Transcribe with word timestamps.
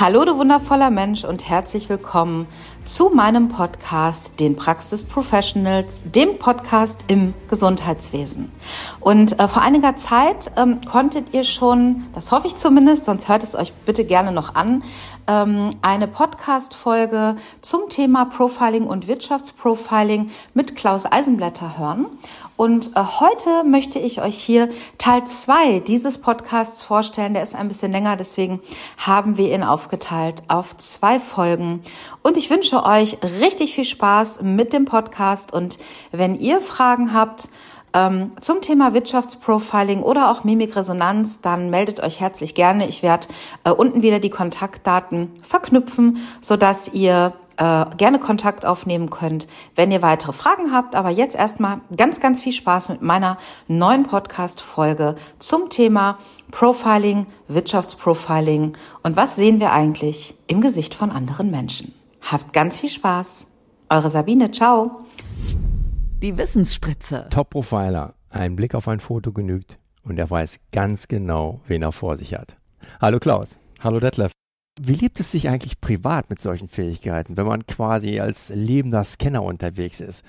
Hallo 0.00 0.24
du 0.24 0.38
wundervoller 0.38 0.88
Mensch 0.88 1.22
und 1.22 1.46
herzlich 1.46 1.90
willkommen 1.90 2.46
zu 2.82 3.10
meinem 3.10 3.50
Podcast, 3.50 4.40
den 4.40 4.56
Praxis 4.56 5.02
Professionals, 5.02 6.02
dem 6.06 6.38
Podcast 6.38 7.04
im 7.08 7.34
Gesundheitswesen. 7.50 8.50
Und 9.00 9.38
äh, 9.38 9.46
vor 9.46 9.60
einiger 9.60 9.94
Zeit 9.94 10.50
ähm, 10.56 10.80
konntet 10.80 11.34
ihr 11.34 11.44
schon, 11.44 12.06
das 12.14 12.32
hoffe 12.32 12.46
ich 12.46 12.56
zumindest, 12.56 13.04
sonst 13.04 13.28
hört 13.28 13.42
es 13.42 13.54
euch 13.54 13.74
bitte 13.84 14.04
gerne 14.04 14.32
noch 14.32 14.54
an, 14.54 14.82
ähm, 15.26 15.70
eine 15.82 16.08
Podcast-Folge 16.08 17.36
zum 17.60 17.90
Thema 17.90 18.24
Profiling 18.24 18.84
und 18.84 19.08
Wirtschaftsprofiling 19.08 20.30
mit 20.54 20.74
Klaus 20.74 21.04
Eisenblätter 21.04 21.78
hören. 21.78 22.06
Und 22.56 22.96
äh, 22.96 23.00
heute 23.20 23.64
möchte 23.64 23.98
ich 23.98 24.20
euch 24.20 24.36
hier 24.36 24.68
Teil 24.98 25.24
zwei 25.24 25.80
dieses 25.80 26.18
Podcasts 26.18 26.82
vorstellen. 26.82 27.34
Der 27.34 27.42
ist 27.42 27.54
ein 27.54 27.68
bisschen 27.68 27.92
länger, 27.92 28.16
deswegen 28.16 28.60
haben 28.98 29.36
wir 29.36 29.54
ihn 29.54 29.64
aufgeteilt 29.64 30.42
auf 30.48 30.76
zwei 30.76 31.18
Folgen. 31.18 31.82
Und 32.22 32.36
ich 32.36 32.50
wünsche 32.50 32.84
euch 32.84 33.18
richtig 33.40 33.74
viel 33.74 33.84
Spaß 33.84 34.42
mit 34.42 34.72
dem 34.72 34.84
Podcast. 34.84 35.52
Und 35.52 35.78
wenn 36.10 36.38
ihr 36.38 36.60
Fragen 36.60 37.12
habt, 37.12 37.48
ähm, 37.94 38.32
zum 38.40 38.60
Thema 38.62 38.94
Wirtschaftsprofiling 38.94 40.02
oder 40.02 40.30
auch 40.30 40.44
Mimikresonanz, 40.44 41.40
dann 41.40 41.70
meldet 41.70 42.00
euch 42.00 42.20
herzlich 42.20 42.54
gerne. 42.54 42.88
Ich 42.88 43.02
werde 43.02 43.28
äh, 43.64 43.70
unten 43.70 44.02
wieder 44.02 44.18
die 44.18 44.30
Kontaktdaten 44.30 45.30
verknüpfen, 45.42 46.18
sodass 46.40 46.88
ihr 46.88 47.34
äh, 47.56 47.86
gerne 47.96 48.18
Kontakt 48.18 48.64
aufnehmen 48.64 49.10
könnt, 49.10 49.46
wenn 49.74 49.90
ihr 49.92 50.02
weitere 50.02 50.32
Fragen 50.32 50.72
habt. 50.72 50.94
Aber 50.94 51.10
jetzt 51.10 51.36
erstmal 51.36 51.80
ganz, 51.96 52.20
ganz 52.20 52.40
viel 52.40 52.52
Spaß 52.52 52.88
mit 52.88 53.02
meiner 53.02 53.38
neuen 53.68 54.04
Podcast-Folge 54.04 55.16
zum 55.38 55.70
Thema 55.70 56.18
Profiling, 56.50 57.26
Wirtschaftsprofiling 57.48 58.76
und 59.02 59.16
was 59.16 59.36
sehen 59.36 59.60
wir 59.60 59.72
eigentlich 59.72 60.34
im 60.46 60.60
Gesicht 60.60 60.94
von 60.94 61.10
anderen 61.10 61.50
Menschen. 61.50 61.94
Habt 62.20 62.52
ganz 62.52 62.80
viel 62.80 62.90
Spaß. 62.90 63.46
Eure 63.88 64.10
Sabine, 64.10 64.50
ciao. 64.52 65.02
Die 66.22 66.36
Wissensspritze. 66.38 67.26
Top-Profiler. 67.30 68.14
Ein 68.30 68.56
Blick 68.56 68.74
auf 68.74 68.88
ein 68.88 69.00
Foto 69.00 69.32
genügt 69.32 69.78
und 70.04 70.18
er 70.18 70.30
weiß 70.30 70.58
ganz 70.72 71.08
genau, 71.08 71.60
wen 71.66 71.82
er 71.82 71.92
vor 71.92 72.16
sich 72.16 72.34
hat. 72.34 72.56
Hallo 73.00 73.18
Klaus. 73.18 73.58
Hallo 73.82 74.00
Detlef. 74.00 74.32
Wie 74.80 74.94
lebt 74.94 75.20
es 75.20 75.30
sich 75.30 75.48
eigentlich 75.48 75.80
privat 75.80 76.30
mit 76.30 76.40
solchen 76.40 76.68
Fähigkeiten, 76.68 77.36
wenn 77.36 77.46
man 77.46 77.66
quasi 77.66 78.20
als 78.20 78.48
lebender 78.48 79.04
Scanner 79.04 79.42
unterwegs 79.42 80.00
ist? 80.00 80.24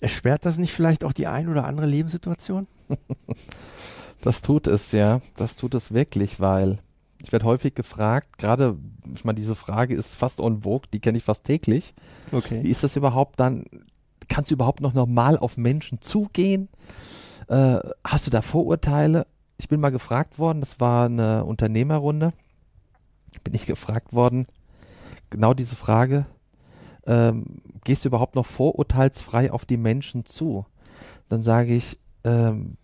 Erschwert 0.00 0.44
das 0.44 0.58
nicht 0.58 0.72
vielleicht 0.72 1.04
auch 1.04 1.12
die 1.12 1.28
ein 1.28 1.48
oder 1.48 1.64
andere 1.64 1.86
Lebenssituation? 1.86 2.66
das 4.20 4.42
tut 4.42 4.66
es, 4.66 4.90
ja. 4.92 5.20
Das 5.36 5.54
tut 5.54 5.74
es 5.74 5.92
wirklich, 5.92 6.40
weil 6.40 6.78
ich 7.22 7.30
werde 7.30 7.46
häufig 7.46 7.74
gefragt, 7.74 8.36
gerade, 8.38 8.76
ich 9.14 9.24
meine, 9.24 9.38
diese 9.38 9.54
Frage 9.54 9.94
ist 9.94 10.16
fast 10.16 10.40
on 10.40 10.62
vogue, 10.62 10.88
die 10.92 11.00
kenne 11.00 11.16
ich 11.16 11.24
fast 11.24 11.44
täglich. 11.44 11.94
Okay. 12.32 12.64
Wie 12.64 12.70
ist 12.70 12.82
das 12.82 12.96
überhaupt 12.96 13.38
dann? 13.38 13.64
Kannst 14.28 14.50
du 14.50 14.56
überhaupt 14.56 14.80
noch 14.80 14.92
normal 14.92 15.38
auf 15.38 15.56
Menschen 15.56 16.00
zugehen? 16.00 16.68
Äh, 17.46 17.78
hast 18.02 18.26
du 18.26 18.30
da 18.30 18.42
Vorurteile? 18.42 19.26
Ich 19.56 19.68
bin 19.68 19.78
mal 19.78 19.90
gefragt 19.90 20.40
worden, 20.40 20.60
das 20.60 20.80
war 20.80 21.06
eine 21.06 21.44
Unternehmerrunde 21.44 22.32
bin 23.42 23.54
ich 23.54 23.66
gefragt 23.66 24.12
worden, 24.12 24.46
genau 25.30 25.54
diese 25.54 25.76
Frage, 25.76 26.26
ähm, 27.06 27.44
gehst 27.84 28.04
du 28.04 28.08
überhaupt 28.08 28.34
noch 28.34 28.46
vorurteilsfrei 28.46 29.52
auf 29.52 29.64
die 29.64 29.76
Menschen 29.76 30.24
zu? 30.24 30.64
Dann 31.28 31.42
sage 31.42 31.74
ich, 31.74 31.98
ähm, 32.24 32.76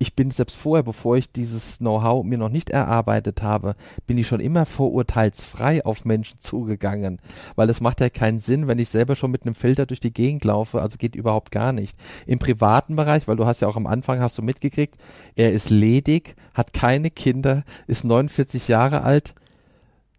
ich 0.00 0.14
bin 0.14 0.30
selbst 0.30 0.56
vorher, 0.56 0.84
bevor 0.84 1.16
ich 1.16 1.32
dieses 1.32 1.78
Know-how 1.78 2.24
mir 2.24 2.38
noch 2.38 2.50
nicht 2.50 2.70
erarbeitet 2.70 3.42
habe, 3.42 3.74
bin 4.06 4.16
ich 4.16 4.28
schon 4.28 4.38
immer 4.38 4.64
vorurteilsfrei 4.64 5.84
auf 5.84 6.04
Menschen 6.04 6.38
zugegangen. 6.38 7.18
Weil 7.56 7.68
es 7.68 7.80
macht 7.80 8.00
ja 8.00 8.08
keinen 8.08 8.38
Sinn, 8.38 8.68
wenn 8.68 8.78
ich 8.78 8.90
selber 8.90 9.16
schon 9.16 9.32
mit 9.32 9.42
einem 9.42 9.56
Filter 9.56 9.86
durch 9.86 9.98
die 9.98 10.12
Gegend 10.12 10.44
laufe. 10.44 10.80
Also 10.80 10.98
geht 10.98 11.16
überhaupt 11.16 11.50
gar 11.50 11.72
nicht. 11.72 11.98
Im 12.26 12.38
privaten 12.38 12.94
Bereich, 12.94 13.26
weil 13.26 13.36
du 13.36 13.44
hast 13.44 13.60
ja 13.60 13.66
auch 13.66 13.76
am 13.76 13.88
Anfang 13.88 14.20
hast 14.20 14.38
du 14.38 14.42
mitgekriegt, 14.42 14.96
er 15.34 15.52
ist 15.52 15.68
ledig, 15.68 16.36
hat 16.54 16.72
keine 16.72 17.10
Kinder, 17.10 17.64
ist 17.88 18.04
49 18.04 18.68
Jahre 18.68 19.02
alt, 19.02 19.34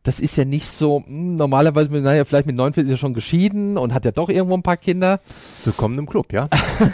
das 0.04 0.20
ist 0.20 0.38
ja 0.38 0.46
nicht 0.46 0.66
so, 0.66 1.00
mh, 1.00 1.08
hm, 1.08 1.36
normalerweise, 1.36 1.92
naja, 1.92 2.24
vielleicht 2.26 2.48
mit 2.48 2.56
49 2.56 2.90
ist 2.90 2.98
er 2.98 3.00
schon 3.00 3.14
geschieden 3.14 3.78
und 3.78 3.94
hat 3.94 4.06
ja 4.06 4.12
doch 4.12 4.30
irgendwo 4.30 4.56
ein 4.56 4.64
paar 4.64 4.78
Kinder. 4.78 5.20
Willkommen 5.66 5.98
im 5.98 6.08
Club, 6.08 6.32
ja? 6.32 6.48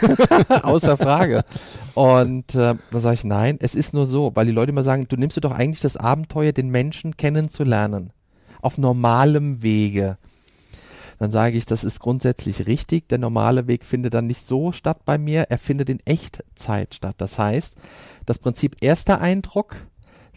Außer 0.62 0.96
Frage. 0.96 1.44
Und 1.94 2.54
äh, 2.54 2.74
dann 2.90 3.00
sage 3.00 3.14
ich, 3.14 3.24
nein, 3.24 3.58
es 3.60 3.74
ist 3.74 3.94
nur 3.94 4.06
so, 4.06 4.32
weil 4.34 4.46
die 4.46 4.52
Leute 4.52 4.70
immer 4.70 4.82
sagen, 4.82 5.06
du 5.08 5.16
nimmst 5.16 5.36
dir 5.36 5.42
doch 5.42 5.52
eigentlich 5.52 5.80
das 5.80 5.96
Abenteuer, 5.96 6.52
den 6.52 6.68
Menschen 6.68 7.16
kennenzulernen. 7.16 8.10
Auf 8.60 8.78
normalem 8.78 9.62
Wege. 9.62 10.18
Dann 11.18 11.30
sage 11.30 11.56
ich, 11.56 11.64
das 11.64 11.84
ist 11.84 12.00
grundsätzlich 12.00 12.66
richtig. 12.66 13.08
Der 13.08 13.18
normale 13.18 13.66
Weg 13.68 13.84
findet 13.84 14.14
dann 14.14 14.26
nicht 14.26 14.44
so 14.44 14.72
statt 14.72 15.04
bei 15.04 15.16
mir. 15.16 15.42
Er 15.48 15.58
findet 15.58 15.88
in 15.88 16.00
Echtzeit 16.04 16.94
statt. 16.94 17.14
Das 17.18 17.38
heißt, 17.38 17.74
das 18.26 18.38
Prinzip 18.38 18.76
erster 18.80 19.20
Eindruck, 19.20 19.76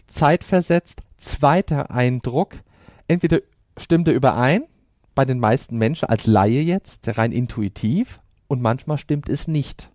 zeitversetzt, 0.06 1.02
zweiter 1.20 1.90
Eindruck, 1.90 2.56
entweder 3.08 3.40
stimmt 3.76 4.08
er 4.08 4.14
überein, 4.14 4.64
bei 5.14 5.24
den 5.24 5.38
meisten 5.38 5.76
Menschen 5.76 6.08
als 6.08 6.26
Laie 6.26 6.62
jetzt, 6.62 7.16
rein 7.16 7.32
intuitiv, 7.32 8.20
und 8.48 8.60
manchmal 8.60 8.98
stimmt 8.98 9.28
es 9.28 9.46
nicht. 9.46 9.90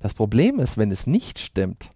Das 0.00 0.14
Problem 0.14 0.60
ist, 0.60 0.76
wenn 0.76 0.90
es 0.90 1.06
nicht 1.06 1.38
stimmt, 1.38 1.90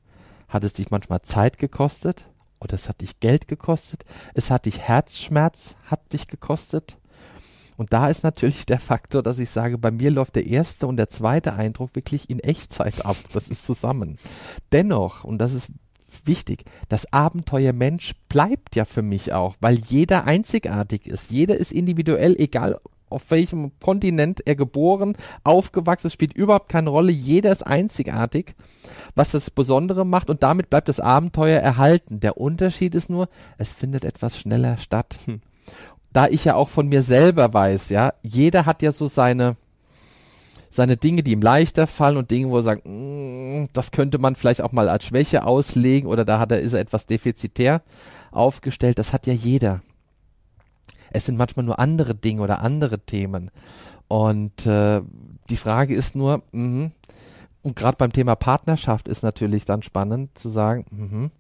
hat 0.49 0.65
es 0.65 0.73
dich 0.73 0.91
manchmal 0.91 1.23
Zeit 1.23 1.59
gekostet 1.59 2.27
oder 2.61 2.75
es 2.75 2.89
hat 2.89 3.01
dich 3.01 3.21
Geld 3.21 3.49
gekostet, 3.49 4.05
es 4.35 4.51
hat 4.51 4.67
dich 4.67 4.81
Herzschmerz, 4.81 5.77
hat 5.87 6.13
dich 6.13 6.27
gekostet. 6.27 6.99
Und 7.77 7.93
da 7.93 8.09
ist 8.09 8.23
natürlich 8.23 8.67
der 8.67 8.79
Faktor, 8.79 9.23
dass 9.23 9.39
ich 9.39 9.51
sage, 9.51 9.79
bei 9.79 9.91
mir 9.91 10.11
läuft 10.11 10.37
der 10.37 10.47
erste 10.47 10.87
und 10.87 10.97
der 10.97 11.09
zweite 11.09 11.55
Eindruck 11.55 11.95
wirklich 11.95 12.29
in 12.29 12.39
Echtzeit 12.39 13.05
ab. 13.05 13.17
Das 13.33 13.49
ist 13.49 13.65
zusammen. 13.65 14.19
Dennoch, 14.73 15.25
und 15.25 15.39
das 15.39 15.55
ist 15.55 15.71
wichtig. 16.25 16.65
Das 16.89 17.13
Abenteuer 17.13 17.73
Mensch 17.73 18.13
bleibt 18.29 18.77
ja 18.77 18.85
für 18.85 19.03
mich 19.03 19.33
auch, 19.33 19.57
weil 19.61 19.79
jeder 19.79 20.25
einzigartig 20.25 21.07
ist. 21.07 21.31
Jeder 21.31 21.57
ist 21.57 21.73
individuell, 21.73 22.37
egal 22.39 22.79
auf 23.13 23.31
welchem 23.31 23.73
Kontinent 23.79 24.41
er 24.47 24.57
geboren, 24.57 25.17
aufgewachsen, 25.45 26.09
es 26.09 26.13
spielt 26.15 26.33
überhaupt 26.33 26.69
keine 26.69 26.91
Rolle. 26.91 27.13
Jeder 27.13 27.53
ist 27.53 27.63
einzigartig, 27.63 28.55
was 29.15 29.31
das 29.31 29.51
Besondere 29.51 30.05
macht 30.05 30.31
und 30.31 30.43
damit 30.43 30.71
bleibt 30.71 30.89
das 30.89 30.99
Abenteuer 30.99 31.61
erhalten. 31.61 32.21
Der 32.21 32.39
Unterschied 32.39 32.95
ist 32.95 33.11
nur, 33.11 33.29
es 33.59 33.73
findet 33.73 34.05
etwas 34.05 34.39
schneller 34.39 34.79
statt. 34.79 35.19
Hm. 35.27 35.41
Da 36.13 36.27
ich 36.27 36.45
ja 36.45 36.57
auch 36.57 36.69
von 36.69 36.89
mir 36.89 37.03
selber 37.03 37.55
weiß, 37.55 37.89
ja, 37.89 38.13
jeder 38.23 38.67
hat 38.67 38.83
ja 38.83 38.93
so 38.93 39.09
seine, 39.09 39.57
seine 40.73 40.97
Dinge, 40.97 41.23
die 41.23 41.33
ihm 41.33 41.43
leichter 41.43 41.87
fallen 41.87 42.17
und 42.17 42.31
Dinge, 42.31 42.49
wo 42.49 42.57
er 42.57 42.63
sagt, 42.63 42.83
mm, 42.87 43.67
das 43.75 43.91
könnte 43.91 44.19
man 44.19 44.37
vielleicht 44.37 44.63
auch 44.63 44.73
mal 44.73 44.89
als 44.89 45.05
Schwäche 45.05 45.45
auslegen 45.45 46.09
oder 46.09 46.25
da 46.25 46.39
hat 46.39 46.51
er, 46.51 46.61
ist 46.61 46.73
er 46.73 46.81
etwas 46.81 47.07
defizitär 47.07 47.83
aufgestellt. 48.31 48.99
Das 48.99 49.13
hat 49.13 49.27
ja 49.27 49.35
jeder. 49.35 49.83
Es 51.11 51.27
sind 51.27 51.37
manchmal 51.37 51.67
nur 51.67 51.79
andere 51.79 52.15
Dinge 52.15 52.41
oder 52.41 52.63
andere 52.63 52.99
Themen. 53.01 53.51
Und 54.09 54.67
äh, 54.67 55.03
die 55.51 55.59
Frage 55.59 55.95
ist 55.95 56.17
nur, 56.17 56.43
mh, 56.53 56.91
und 57.61 57.77
gerade 57.77 57.99
beim 57.99 58.15
Thema 58.15 58.35
Partnerschaft 58.35 59.09
ist 59.09 59.23
natürlich 59.23 59.67
dann 59.67 59.83
spannend 59.83 60.37
zu 60.39 60.49
sagen, 60.49 60.87
mh, 60.91 61.31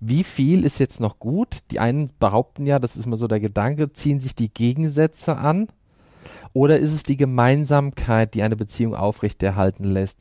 wie 0.00 0.24
viel 0.24 0.64
ist 0.64 0.78
jetzt 0.78 1.00
noch 1.00 1.18
gut? 1.18 1.58
Die 1.70 1.80
einen 1.80 2.10
behaupten 2.18 2.64
ja, 2.64 2.78
das 2.78 2.96
ist 2.96 3.04
immer 3.04 3.18
so 3.18 3.28
der 3.28 3.40
Gedanke, 3.40 3.92
ziehen 3.92 4.20
sich 4.20 4.34
die 4.34 4.52
Gegensätze 4.52 5.36
an 5.36 5.68
oder 6.54 6.78
ist 6.78 6.92
es 6.92 7.02
die 7.02 7.18
Gemeinsamkeit, 7.18 8.32
die 8.32 8.42
eine 8.42 8.56
Beziehung 8.56 8.94
aufrechterhalten 8.94 9.84
lässt? 9.84 10.16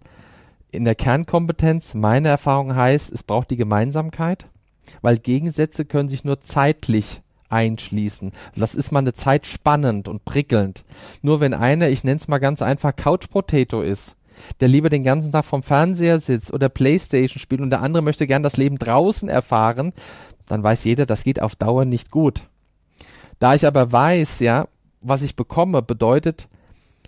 In 0.71 0.83
der 0.83 0.95
Kernkompetenz, 0.95 1.93
meine 1.93 2.29
Erfahrung 2.29 2.75
heißt, 2.75 3.13
es 3.13 3.23
braucht 3.23 3.51
die 3.51 3.55
Gemeinsamkeit, 3.55 4.47
weil 5.01 5.19
Gegensätze 5.19 5.85
können 5.85 6.09
sich 6.09 6.25
nur 6.25 6.41
zeitlich 6.41 7.21
einschließen. 7.49 8.31
Das 8.55 8.73
ist 8.73 8.91
mal 8.91 8.99
eine 8.99 9.13
Zeit 9.13 9.45
spannend 9.45 10.07
und 10.07 10.25
prickelnd. 10.25 10.83
Nur 11.21 11.39
wenn 11.39 11.53
einer, 11.53 11.89
ich 11.89 12.03
nenne 12.03 12.17
es 12.17 12.27
mal 12.27 12.39
ganz 12.39 12.63
einfach, 12.63 12.95
Couch 12.95 13.29
Potato 13.29 13.81
ist, 13.81 14.15
der 14.59 14.67
lieber 14.67 14.89
den 14.89 15.03
ganzen 15.03 15.31
Tag 15.31 15.45
vom 15.45 15.61
Fernseher 15.61 16.19
sitzt 16.19 16.51
oder 16.51 16.67
Playstation 16.67 17.39
spielt 17.39 17.61
und 17.61 17.69
der 17.69 17.83
andere 17.83 18.01
möchte 18.01 18.25
gern 18.25 18.41
das 18.41 18.57
Leben 18.57 18.79
draußen 18.79 19.29
erfahren, 19.29 19.93
dann 20.47 20.63
weiß 20.63 20.83
jeder, 20.83 21.05
das 21.05 21.23
geht 21.23 21.39
auf 21.39 21.55
Dauer 21.55 21.85
nicht 21.85 22.09
gut. 22.09 22.43
Da 23.37 23.53
ich 23.53 23.67
aber 23.67 23.91
weiß, 23.91 24.39
ja, 24.39 24.67
was 25.03 25.21
ich 25.21 25.35
bekomme, 25.35 25.81
bedeutet, 25.81 26.47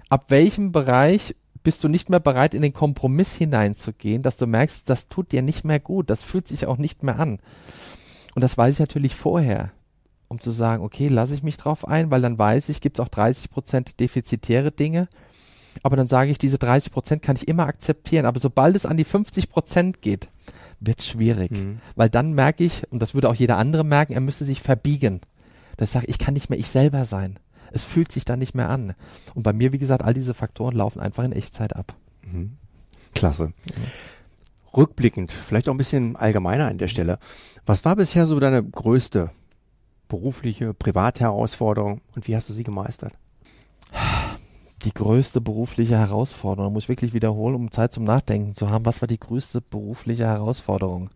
ab 0.10 0.26
welchem 0.30 0.72
Bereich 0.72 1.36
bist 1.64 1.84
du 1.84 1.88
nicht 1.88 2.10
mehr 2.10 2.20
bereit, 2.20 2.54
in 2.54 2.62
den 2.62 2.74
Kompromiss 2.74 3.34
hineinzugehen, 3.34 4.22
dass 4.22 4.38
du 4.38 4.46
merkst, 4.46 4.88
das 4.88 5.08
tut 5.08 5.32
dir 5.32 5.42
nicht 5.42 5.64
mehr 5.64 5.80
gut, 5.80 6.10
das 6.10 6.24
fühlt 6.24 6.48
sich 6.48 6.68
auch 6.68 6.78
nicht 6.78 7.02
mehr 7.02 7.20
an. 7.20 7.40
Und 8.36 8.44
das 8.44 8.58
weiß 8.58 8.76
ich 8.76 8.80
natürlich 8.80 9.16
vorher, 9.16 9.72
um 10.28 10.40
zu 10.40 10.52
sagen, 10.52 10.84
okay, 10.84 11.08
lasse 11.08 11.34
ich 11.34 11.42
mich 11.42 11.58
drauf 11.58 11.88
ein, 11.88 12.12
weil 12.12 12.22
dann 12.22 12.38
weiß 12.38 12.70
ich, 12.70 12.82
gibt 12.82 13.00
es 13.00 13.04
auch 13.04 13.10
30 13.10 13.50
Prozent 13.50 14.00
defizitäre 14.00 14.72
Dinge. 14.72 15.08
Aber 15.82 15.96
dann 15.96 16.08
sage 16.08 16.32
ich, 16.32 16.38
diese 16.38 16.58
30 16.58 16.92
Prozent 16.92 17.22
kann 17.22 17.36
ich 17.36 17.48
immer 17.48 17.66
akzeptieren. 17.66 18.26
Aber 18.26 18.40
sobald 18.40 18.76
es 18.76 18.86
an 18.86 18.98
die 18.98 19.04
50 19.04 19.50
Prozent 19.50 20.02
geht, 20.02 20.30
wird 20.80 21.00
es 21.00 21.08
schwierig. 21.08 21.52
Mhm. 21.52 21.80
Weil 21.96 22.10
dann 22.10 22.34
merke 22.34 22.64
ich, 22.64 22.84
und 22.92 23.02
das 23.02 23.14
würde 23.14 23.30
auch 23.30 23.36
jeder 23.36 23.58
andere 23.58 23.84
merken, 23.84 24.14
er 24.14 24.22
müsste 24.22 24.46
sich 24.46 24.62
verbiegen. 24.62 25.22
Ich 25.80 25.90
sage, 25.90 26.06
ich 26.08 26.20
kann 26.20 26.34
nicht 26.36 26.50
mehr 26.50 26.60
ich 26.60 26.68
selber 26.68 27.06
sein 27.06 27.40
es 27.76 27.84
fühlt 27.84 28.10
sich 28.12 28.24
dann 28.24 28.40
nicht 28.40 28.56
mehr 28.56 28.70
an. 28.70 28.96
Und 29.34 29.44
bei 29.44 29.52
mir, 29.52 29.74
wie 29.74 29.78
gesagt, 29.78 30.02
all 30.02 30.14
diese 30.14 30.34
Faktoren 30.34 30.76
laufen 30.76 31.02
einfach 31.02 31.26
in 31.26 31.34
Echtzeit 31.34 31.76
ab. 31.76 31.94
Mhm. 32.24 32.54
Klasse. 33.14 33.52
Ja. 33.66 33.74
Rückblickend, 34.76 35.32
vielleicht 35.34 35.68
auch 35.68 35.74
ein 35.74 35.78
bisschen 35.78 36.16
allgemeiner 36.16 36.68
an 36.68 36.78
der 36.78 36.88
Stelle. 36.88 37.20
Was 37.66 37.84
war 37.84 37.98
bisher 37.98 38.28
so 38.28 38.40
deine 38.40 38.64
größte 38.64 39.30
berufliche, 40.08 40.74
private 40.74 41.22
Herausforderung 41.22 42.02
und 42.16 42.28
wie 42.28 42.36
hast 42.36 42.50
du 42.50 42.54
sie 42.54 42.64
gemeistert? 42.64 43.14
Die 44.84 44.94
größte 44.94 45.42
berufliche 45.42 45.98
Herausforderung, 45.98 46.74
muss 46.74 46.84
ich 46.84 46.90
wirklich 46.90 47.14
wiederholen, 47.14 47.56
um 47.56 47.72
Zeit 47.72 47.92
zum 47.92 48.04
Nachdenken 48.04 48.54
zu 48.54 48.70
haben. 48.70 48.86
Was 48.86 49.02
war 49.02 49.08
die 49.08 49.20
größte 49.20 49.62
berufliche 49.62 50.26
Herausforderung? 50.26 51.10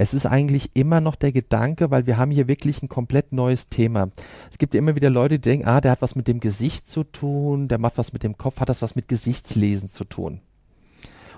Es 0.00 0.14
ist 0.14 0.26
eigentlich 0.26 0.76
immer 0.76 1.00
noch 1.00 1.16
der 1.16 1.32
Gedanke, 1.32 1.90
weil 1.90 2.06
wir 2.06 2.16
haben 2.16 2.30
hier 2.30 2.46
wirklich 2.46 2.82
ein 2.82 2.88
komplett 2.88 3.32
neues 3.32 3.66
Thema. 3.66 4.10
Es 4.48 4.58
gibt 4.58 4.72
ja 4.72 4.78
immer 4.78 4.94
wieder 4.94 5.10
Leute, 5.10 5.40
die 5.40 5.50
denken, 5.50 5.66
ah, 5.66 5.80
der 5.80 5.90
hat 5.90 6.02
was 6.02 6.14
mit 6.14 6.28
dem 6.28 6.38
Gesicht 6.38 6.86
zu 6.86 7.02
tun, 7.02 7.66
der 7.66 7.78
macht 7.78 7.98
was 7.98 8.12
mit 8.12 8.22
dem 8.22 8.38
Kopf, 8.38 8.60
hat 8.60 8.68
das 8.68 8.80
was 8.80 8.94
mit 8.94 9.08
Gesichtslesen 9.08 9.88
zu 9.88 10.04
tun. 10.04 10.40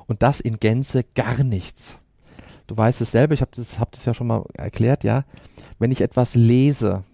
Und 0.06 0.22
das 0.22 0.40
in 0.40 0.60
Gänze 0.60 1.04
gar 1.14 1.42
nichts. 1.42 1.96
Du 2.66 2.76
weißt 2.76 3.00
es 3.00 3.12
selber, 3.12 3.32
ich 3.32 3.40
habe 3.40 3.52
das, 3.56 3.78
hab 3.78 3.92
das 3.92 4.04
ja 4.04 4.12
schon 4.12 4.26
mal 4.26 4.44
erklärt, 4.52 5.04
ja. 5.04 5.24
Wenn 5.78 5.90
ich 5.90 6.02
etwas 6.02 6.34
lese, 6.34 7.04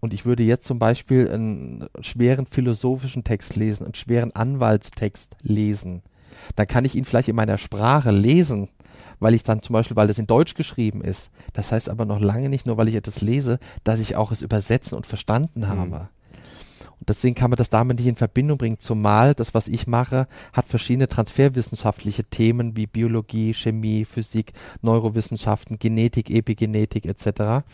und 0.00 0.12
ich 0.12 0.24
würde 0.24 0.42
jetzt 0.42 0.66
zum 0.66 0.78
Beispiel 0.78 1.30
einen 1.30 1.86
schweren 2.00 2.46
philosophischen 2.46 3.22
Text 3.22 3.54
lesen, 3.54 3.84
einen 3.84 3.94
schweren 3.94 4.34
Anwaltstext 4.34 5.36
lesen, 5.42 6.02
dann 6.56 6.66
kann 6.66 6.84
ich 6.84 6.96
ihn 6.96 7.04
vielleicht 7.04 7.28
in 7.28 7.36
meiner 7.36 7.58
Sprache 7.58 8.10
lesen, 8.10 8.68
weil 9.20 9.34
ich 9.34 9.42
dann 9.42 9.62
zum 9.62 9.74
Beispiel, 9.74 9.96
weil 9.96 10.10
es 10.10 10.18
in 10.18 10.26
Deutsch 10.26 10.54
geschrieben 10.54 11.02
ist. 11.02 11.30
Das 11.52 11.70
heißt 11.70 11.88
aber 11.88 12.04
noch 12.04 12.20
lange 12.20 12.48
nicht 12.48 12.66
nur, 12.66 12.76
weil 12.76 12.88
ich 12.88 12.94
etwas 12.96 13.20
lese, 13.20 13.58
dass 13.84 14.00
ich 14.00 14.16
auch 14.16 14.32
es 14.32 14.42
übersetzen 14.42 14.96
und 14.96 15.06
verstanden 15.06 15.60
mhm. 15.60 15.66
habe. 15.68 16.08
Und 16.98 17.08
deswegen 17.08 17.34
kann 17.34 17.50
man 17.50 17.56
das 17.56 17.70
damit 17.70 17.98
nicht 17.98 18.08
in 18.08 18.16
Verbindung 18.16 18.58
bringen, 18.58 18.78
zumal 18.78 19.34
das, 19.34 19.54
was 19.54 19.68
ich 19.68 19.86
mache, 19.86 20.26
hat 20.52 20.68
verschiedene 20.68 21.08
transferwissenschaftliche 21.08 22.24
Themen 22.24 22.76
wie 22.76 22.86
Biologie, 22.86 23.54
Chemie, 23.54 24.04
Physik, 24.04 24.52
Neurowissenschaften, 24.82 25.78
Genetik, 25.78 26.28
Epigenetik 26.28 27.06
etc. 27.06 27.64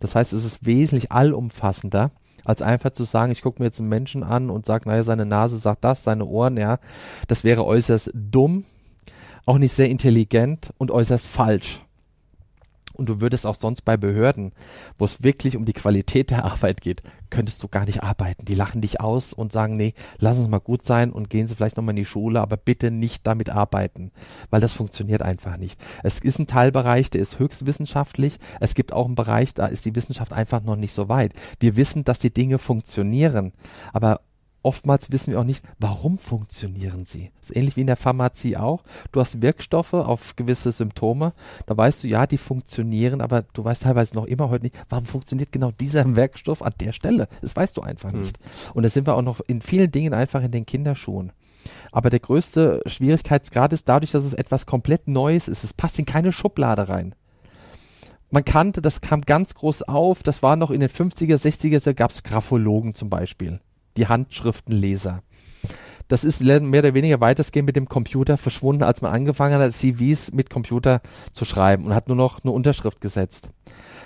Das 0.00 0.16
heißt, 0.16 0.32
es 0.32 0.44
ist 0.44 0.66
wesentlich 0.66 1.12
allumfassender 1.12 2.10
als 2.44 2.60
einfach 2.60 2.90
zu 2.90 3.04
sagen, 3.04 3.30
ich 3.30 3.42
gucke 3.42 3.62
mir 3.62 3.66
jetzt 3.66 3.78
einen 3.78 3.88
Menschen 3.88 4.24
an 4.24 4.50
und 4.50 4.66
sage, 4.66 4.88
naja, 4.88 5.04
seine 5.04 5.26
Nase 5.26 5.58
sagt 5.58 5.84
das, 5.84 6.02
seine 6.02 6.24
Ohren, 6.24 6.56
ja, 6.56 6.78
das 7.28 7.44
wäre 7.44 7.64
äußerst 7.64 8.10
dumm 8.14 8.64
auch 9.46 9.58
nicht 9.58 9.74
sehr 9.74 9.90
intelligent 9.90 10.72
und 10.78 10.90
äußerst 10.90 11.26
falsch. 11.26 11.80
Und 12.94 13.08
du 13.08 13.20
würdest 13.20 13.46
auch 13.46 13.54
sonst 13.54 13.82
bei 13.82 13.96
Behörden, 13.96 14.52
wo 14.98 15.04
es 15.04 15.22
wirklich 15.22 15.56
um 15.56 15.64
die 15.64 15.72
Qualität 15.72 16.30
der 16.30 16.44
Arbeit 16.44 16.82
geht, 16.82 17.02
könntest 17.30 17.62
du 17.62 17.68
gar 17.68 17.86
nicht 17.86 18.02
arbeiten. 18.02 18.44
Die 18.44 18.54
lachen 18.54 18.82
dich 18.82 19.00
aus 19.00 19.32
und 19.32 19.52
sagen, 19.52 19.76
nee, 19.76 19.94
lass 20.18 20.38
uns 20.38 20.48
mal 20.48 20.60
gut 20.60 20.84
sein 20.84 21.10
und 21.10 21.30
gehen 21.30 21.46
Sie 21.46 21.54
vielleicht 21.54 21.76
nochmal 21.76 21.94
in 21.94 22.02
die 22.02 22.04
Schule, 22.04 22.40
aber 22.40 22.56
bitte 22.56 22.90
nicht 22.90 23.26
damit 23.26 23.48
arbeiten, 23.48 24.12
weil 24.50 24.60
das 24.60 24.74
funktioniert 24.74 25.22
einfach 25.22 25.56
nicht. 25.56 25.80
Es 26.02 26.20
ist 26.20 26.38
ein 26.38 26.46
Teilbereich, 26.46 27.10
der 27.10 27.22
ist 27.22 27.38
höchst 27.38 27.64
wissenschaftlich. 27.64 28.38
Es 28.60 28.74
gibt 28.74 28.92
auch 28.92 29.06
einen 29.06 29.14
Bereich, 29.14 29.54
da 29.54 29.66
ist 29.66 29.84
die 29.86 29.96
Wissenschaft 29.96 30.32
einfach 30.32 30.62
noch 30.62 30.76
nicht 30.76 30.92
so 30.92 31.08
weit. 31.08 31.32
Wir 31.60 31.76
wissen, 31.76 32.04
dass 32.04 32.18
die 32.18 32.32
Dinge 32.32 32.58
funktionieren, 32.58 33.52
aber 33.94 34.20
oftmals 34.62 35.10
wissen 35.10 35.32
wir 35.32 35.40
auch 35.40 35.44
nicht, 35.44 35.64
warum 35.78 36.18
funktionieren 36.18 37.04
sie. 37.06 37.30
Das 37.40 37.50
ist 37.50 37.56
ähnlich 37.56 37.76
wie 37.76 37.82
in 37.82 37.86
der 37.86 37.96
Pharmazie 37.96 38.56
auch. 38.56 38.84
Du 39.10 39.20
hast 39.20 39.42
Wirkstoffe 39.42 39.94
auf 39.94 40.36
gewisse 40.36 40.72
Symptome, 40.72 41.32
da 41.66 41.76
weißt 41.76 42.02
du, 42.02 42.08
ja, 42.08 42.26
die 42.26 42.38
funktionieren, 42.38 43.20
aber 43.20 43.42
du 43.52 43.64
weißt 43.64 43.82
teilweise 43.82 44.14
noch 44.14 44.26
immer 44.26 44.50
heute 44.50 44.64
nicht, 44.64 44.78
warum 44.88 45.06
funktioniert 45.06 45.52
genau 45.52 45.70
dieser 45.70 46.04
Wirkstoff 46.16 46.62
an 46.62 46.74
der 46.80 46.92
Stelle. 46.92 47.28
Das 47.40 47.56
weißt 47.56 47.76
du 47.76 47.82
einfach 47.82 48.12
mhm. 48.12 48.20
nicht. 48.20 48.38
Und 48.74 48.84
da 48.84 48.88
sind 48.88 49.06
wir 49.06 49.16
auch 49.16 49.22
noch 49.22 49.40
in 49.40 49.62
vielen 49.62 49.90
Dingen 49.90 50.14
einfach 50.14 50.42
in 50.42 50.52
den 50.52 50.66
Kinderschuhen. 50.66 51.32
Aber 51.92 52.10
der 52.10 52.20
größte 52.20 52.80
Schwierigkeitsgrad 52.86 53.72
ist 53.72 53.88
dadurch, 53.88 54.10
dass 54.10 54.24
es 54.24 54.34
etwas 54.34 54.66
komplett 54.66 55.06
Neues 55.06 55.46
ist. 55.46 55.62
Es 55.62 55.72
passt 55.74 55.98
in 55.98 56.06
keine 56.06 56.32
Schublade 56.32 56.88
rein 56.88 57.14
man 58.34 58.46
kannte, 58.46 58.80
das 58.80 59.02
kam 59.02 59.20
ganz 59.20 59.54
groß 59.54 59.82
auf, 59.82 60.22
das 60.22 60.42
war 60.42 60.56
noch 60.56 60.70
in 60.70 60.80
den 60.80 60.88
50er, 60.88 61.36
60er, 61.36 61.84
da 61.84 61.92
gab 61.92 62.12
es 62.12 62.22
Graphologen 62.22 62.94
zum 62.94 63.10
Beispiel 63.10 63.60
die 63.96 64.08
Handschriftenleser. 64.08 65.22
Das 66.08 66.24
ist 66.24 66.42
mehr 66.42 66.60
oder 66.60 66.94
weniger 66.94 67.20
weitestgehend 67.20 67.66
mit 67.66 67.76
dem 67.76 67.88
Computer 67.88 68.36
verschwunden, 68.36 68.82
als 68.82 69.00
man 69.00 69.12
angefangen 69.12 69.58
hat, 69.58 69.72
CVs 69.72 70.32
mit 70.32 70.50
Computer 70.50 71.00
zu 71.32 71.44
schreiben 71.44 71.86
und 71.86 71.94
hat 71.94 72.08
nur 72.08 72.16
noch 72.16 72.44
eine 72.44 72.52
Unterschrift 72.52 73.00
gesetzt. 73.00 73.48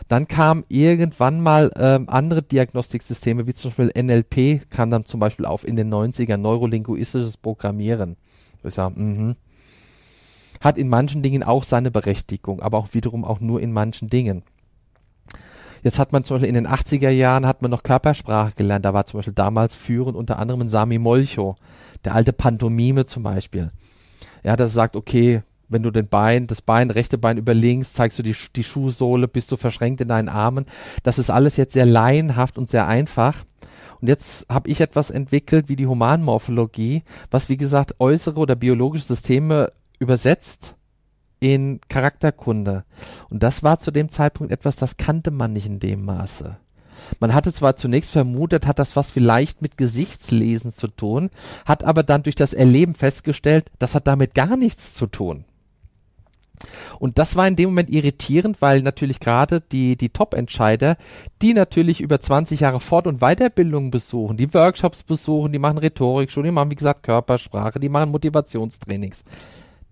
Dann 0.08 0.28
kam 0.28 0.64
irgendwann 0.68 1.40
mal 1.40 1.72
ähm, 1.76 2.08
andere 2.08 2.42
Diagnostiksysteme, 2.42 3.46
wie 3.46 3.54
zum 3.54 3.72
Beispiel 3.72 3.90
NLP, 4.00 4.70
kam 4.70 4.90
dann 4.90 5.04
zum 5.04 5.18
Beispiel 5.18 5.46
auf 5.46 5.66
in 5.66 5.74
den 5.74 5.92
90ern, 5.92 6.36
neurolinguistisches 6.36 7.38
Programmieren. 7.38 8.16
Ich 8.62 8.74
sag, 8.74 8.96
mhm. 8.96 9.34
Hat 10.60 10.78
in 10.78 10.88
manchen 10.88 11.22
Dingen 11.22 11.42
auch 11.42 11.64
seine 11.64 11.90
Berechtigung, 11.90 12.60
aber 12.60 12.78
auch 12.78 12.94
wiederum 12.94 13.24
auch 13.24 13.40
nur 13.40 13.60
in 13.60 13.72
manchen 13.72 14.08
Dingen. 14.08 14.42
Jetzt 15.86 16.00
hat 16.00 16.12
man 16.12 16.24
zum 16.24 16.34
Beispiel 16.34 16.48
in 16.48 16.56
den 16.56 16.66
80er 16.66 17.10
Jahren 17.10 17.46
hat 17.46 17.62
man 17.62 17.70
noch 17.70 17.84
Körpersprache 17.84 18.54
gelernt. 18.56 18.84
Da 18.84 18.92
war 18.92 19.06
zum 19.06 19.18
Beispiel 19.18 19.34
damals 19.34 19.76
führend 19.76 20.16
unter 20.16 20.40
anderem 20.40 20.62
ein 20.62 20.68
Sami 20.68 20.98
Molcho, 20.98 21.54
der 22.04 22.16
alte 22.16 22.32
Pantomime 22.32 23.06
zum 23.06 23.22
Beispiel. 23.22 23.70
Ja, 24.42 24.56
das 24.56 24.72
sagt, 24.72 24.96
okay, 24.96 25.44
wenn 25.68 25.84
du 25.84 25.92
den 25.92 26.08
Bein, 26.08 26.48
das 26.48 26.60
Bein, 26.60 26.90
rechte 26.90 27.18
Bein 27.18 27.38
über 27.38 27.54
zeigst 27.84 28.18
du 28.18 28.24
die, 28.24 28.34
die 28.56 28.64
Schuhsohle, 28.64 29.28
bist 29.28 29.52
du 29.52 29.56
verschränkt 29.56 30.00
in 30.00 30.08
deinen 30.08 30.28
Armen. 30.28 30.66
Das 31.04 31.20
ist 31.20 31.30
alles 31.30 31.56
jetzt 31.56 31.74
sehr 31.74 31.86
laienhaft 31.86 32.58
und 32.58 32.68
sehr 32.68 32.88
einfach. 32.88 33.44
Und 34.00 34.08
jetzt 34.08 34.44
habe 34.48 34.68
ich 34.68 34.80
etwas 34.80 35.10
entwickelt 35.10 35.68
wie 35.68 35.76
die 35.76 35.86
Humanmorphologie, 35.86 37.04
was 37.30 37.48
wie 37.48 37.56
gesagt 37.56 37.94
äußere 38.00 38.40
oder 38.40 38.56
biologische 38.56 39.04
Systeme 39.04 39.70
übersetzt 40.00 40.75
in 41.40 41.80
Charakterkunde. 41.88 42.84
Und 43.30 43.42
das 43.42 43.62
war 43.62 43.78
zu 43.78 43.90
dem 43.90 44.10
Zeitpunkt 44.10 44.52
etwas, 44.52 44.76
das 44.76 44.96
kannte 44.96 45.30
man 45.30 45.52
nicht 45.52 45.66
in 45.66 45.80
dem 45.80 46.04
Maße. 46.04 46.56
Man 47.20 47.34
hatte 47.34 47.52
zwar 47.52 47.76
zunächst 47.76 48.10
vermutet, 48.10 48.66
hat 48.66 48.78
das 48.78 48.96
was 48.96 49.10
vielleicht 49.10 49.62
mit 49.62 49.76
Gesichtslesen 49.76 50.72
zu 50.72 50.88
tun, 50.88 51.30
hat 51.64 51.84
aber 51.84 52.02
dann 52.02 52.22
durch 52.22 52.34
das 52.34 52.52
Erleben 52.52 52.94
festgestellt, 52.94 53.70
das 53.78 53.94
hat 53.94 54.06
damit 54.06 54.34
gar 54.34 54.56
nichts 54.56 54.94
zu 54.94 55.06
tun. 55.06 55.44
Und 56.98 57.18
das 57.18 57.36
war 57.36 57.46
in 57.46 57.56
dem 57.56 57.68
Moment 57.70 57.90
irritierend, 57.90 58.62
weil 58.62 58.80
natürlich 58.80 59.20
gerade 59.20 59.60
die, 59.60 59.96
die 59.96 60.08
Top-Entscheider, 60.08 60.96
die 61.42 61.52
natürlich 61.52 62.00
über 62.00 62.20
20 62.20 62.60
Jahre 62.60 62.80
Fort- 62.80 63.06
und 63.06 63.20
Weiterbildung 63.20 63.90
besuchen, 63.90 64.38
die 64.38 64.52
Workshops 64.54 65.02
besuchen, 65.02 65.52
die 65.52 65.58
machen 65.58 65.78
Rhetorik 65.78 66.30
schon, 66.30 66.44
die 66.44 66.50
machen, 66.50 66.70
wie 66.70 66.76
gesagt, 66.76 67.02
Körpersprache, 67.02 67.78
die 67.78 67.90
machen 67.90 68.10
Motivationstrainings. 68.10 69.22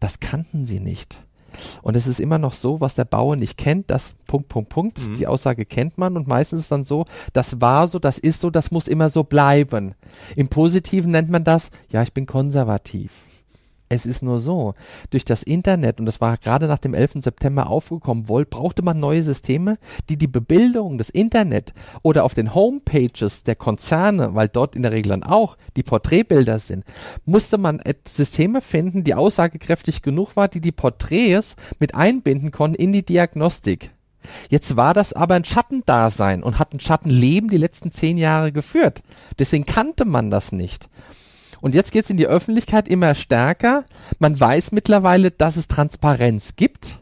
Das 0.01 0.21
kannten 0.21 0.67
sie 0.67 0.81
nicht. 0.81 1.19
Und 1.83 1.97
es 1.97 2.07
ist 2.07 2.21
immer 2.21 2.39
noch 2.39 2.55
so, 2.55 2.81
was 2.81 2.95
der 2.95 3.05
Bauer 3.05 3.37
nicht 3.37 3.57
kennt, 3.57 3.91
das 3.91 4.15
Punkt, 4.27 4.49
Punkt, 4.49 4.71
Punkt. 4.71 5.09
Mhm. 5.09 5.15
Die 5.15 5.27
Aussage 5.27 5.65
kennt 5.65 5.99
man 5.99 6.17
und 6.17 6.27
meistens 6.27 6.63
ist 6.63 6.73
dann 6.73 6.85
so, 6.85 7.05
das 7.33 7.61
war 7.61 7.89
so, 7.89 7.99
das 7.99 8.19
ist 8.19 8.41
so, 8.41 8.51
das 8.51 8.71
muss 8.71 8.89
immer 8.89 9.09
so 9.09 9.25
bleiben. 9.25 9.95
Im 10.37 10.49
Positiven 10.49 11.11
nennt 11.11 11.31
man 11.31 11.45
das, 11.45 11.71
ja, 11.91 12.03
ich 12.03 12.13
bin 12.13 12.27
konservativ. 12.27 13.13
Es 13.91 14.07
ist 14.07 14.23
nur 14.23 14.41
so, 14.41 14.75
durch 15.11 15.25
das 15.25 15.43
Internet, 15.43 16.00
und 16.00 16.07
das 16.07 16.21
war 16.21 16.37
gerade 16.38 16.67
nach 16.67 16.79
dem 16.79 16.95
11. 16.95 17.17
September 17.21 17.69
aufgekommen, 17.69 18.29
wollt, 18.29 18.49
brauchte 18.49 18.83
man 18.83 18.99
neue 18.99 19.23
Systeme, 19.23 19.79
die 20.09 20.17
die 20.17 20.26
Bebilderung 20.26 20.97
des 20.97 21.11
Internet 21.11 21.75
oder 22.03 22.25
auf 22.25 22.35
den 22.35 22.55
Homepages 22.55 23.43
der 23.45 23.57
Konzerne, 23.57 24.35
weil 24.35 24.49
dort 24.49 24.75
in 24.75 24.83
der 24.83 24.93
Regel 24.93 25.11
dann 25.11 25.23
auch 25.23 25.57
die 25.76 25.83
Porträtbilder 25.83 26.59
sind, 26.59 26.85
musste 27.26 27.59
man 27.59 27.83
Systeme 28.09 28.62
finden, 28.62 29.05
die 29.05 29.14
aussagekräftig 29.14 30.03
genug 30.03 30.35
war, 30.35 30.49
die 30.49 30.61
die 30.61 30.73
Porträts 30.73 31.55
mit 31.79 31.95
einbinden 31.95 32.50
konnten 32.50 32.76
in 32.76 32.93
die 32.93 33.05
Diagnostik. 33.05 33.91
Jetzt 34.49 34.76
war 34.76 34.95
das 34.95 35.12
aber 35.12 35.35
ein 35.35 35.45
Schattendasein 35.45 36.43
und 36.43 36.59
hat 36.59 36.73
ein 36.73 36.81
Schattenleben 36.81 37.50
die 37.50 37.59
letzten 37.59 37.93
zehn 37.93 38.17
Jahre 38.17 38.53
geführt. 38.53 39.03
Deswegen 39.38 39.67
kannte 39.67 40.07
man 40.07 40.31
das 40.31 40.53
nicht. 40.53 40.88
Und 41.64 41.75
jetzt 41.75 41.92
geht 41.92 42.04
es 42.04 42.11
in 42.11 42.18
die 42.18 42.26
Öffentlichkeit 42.26 42.88
immer 42.88 43.14
stärker. 43.14 43.87
Man 44.18 44.38
weiß 44.38 44.73
mittlerweile, 44.73 45.30
dass 45.30 45.56
es 45.56 45.66
Transparenz 45.66 46.56
gibt, 46.56 46.99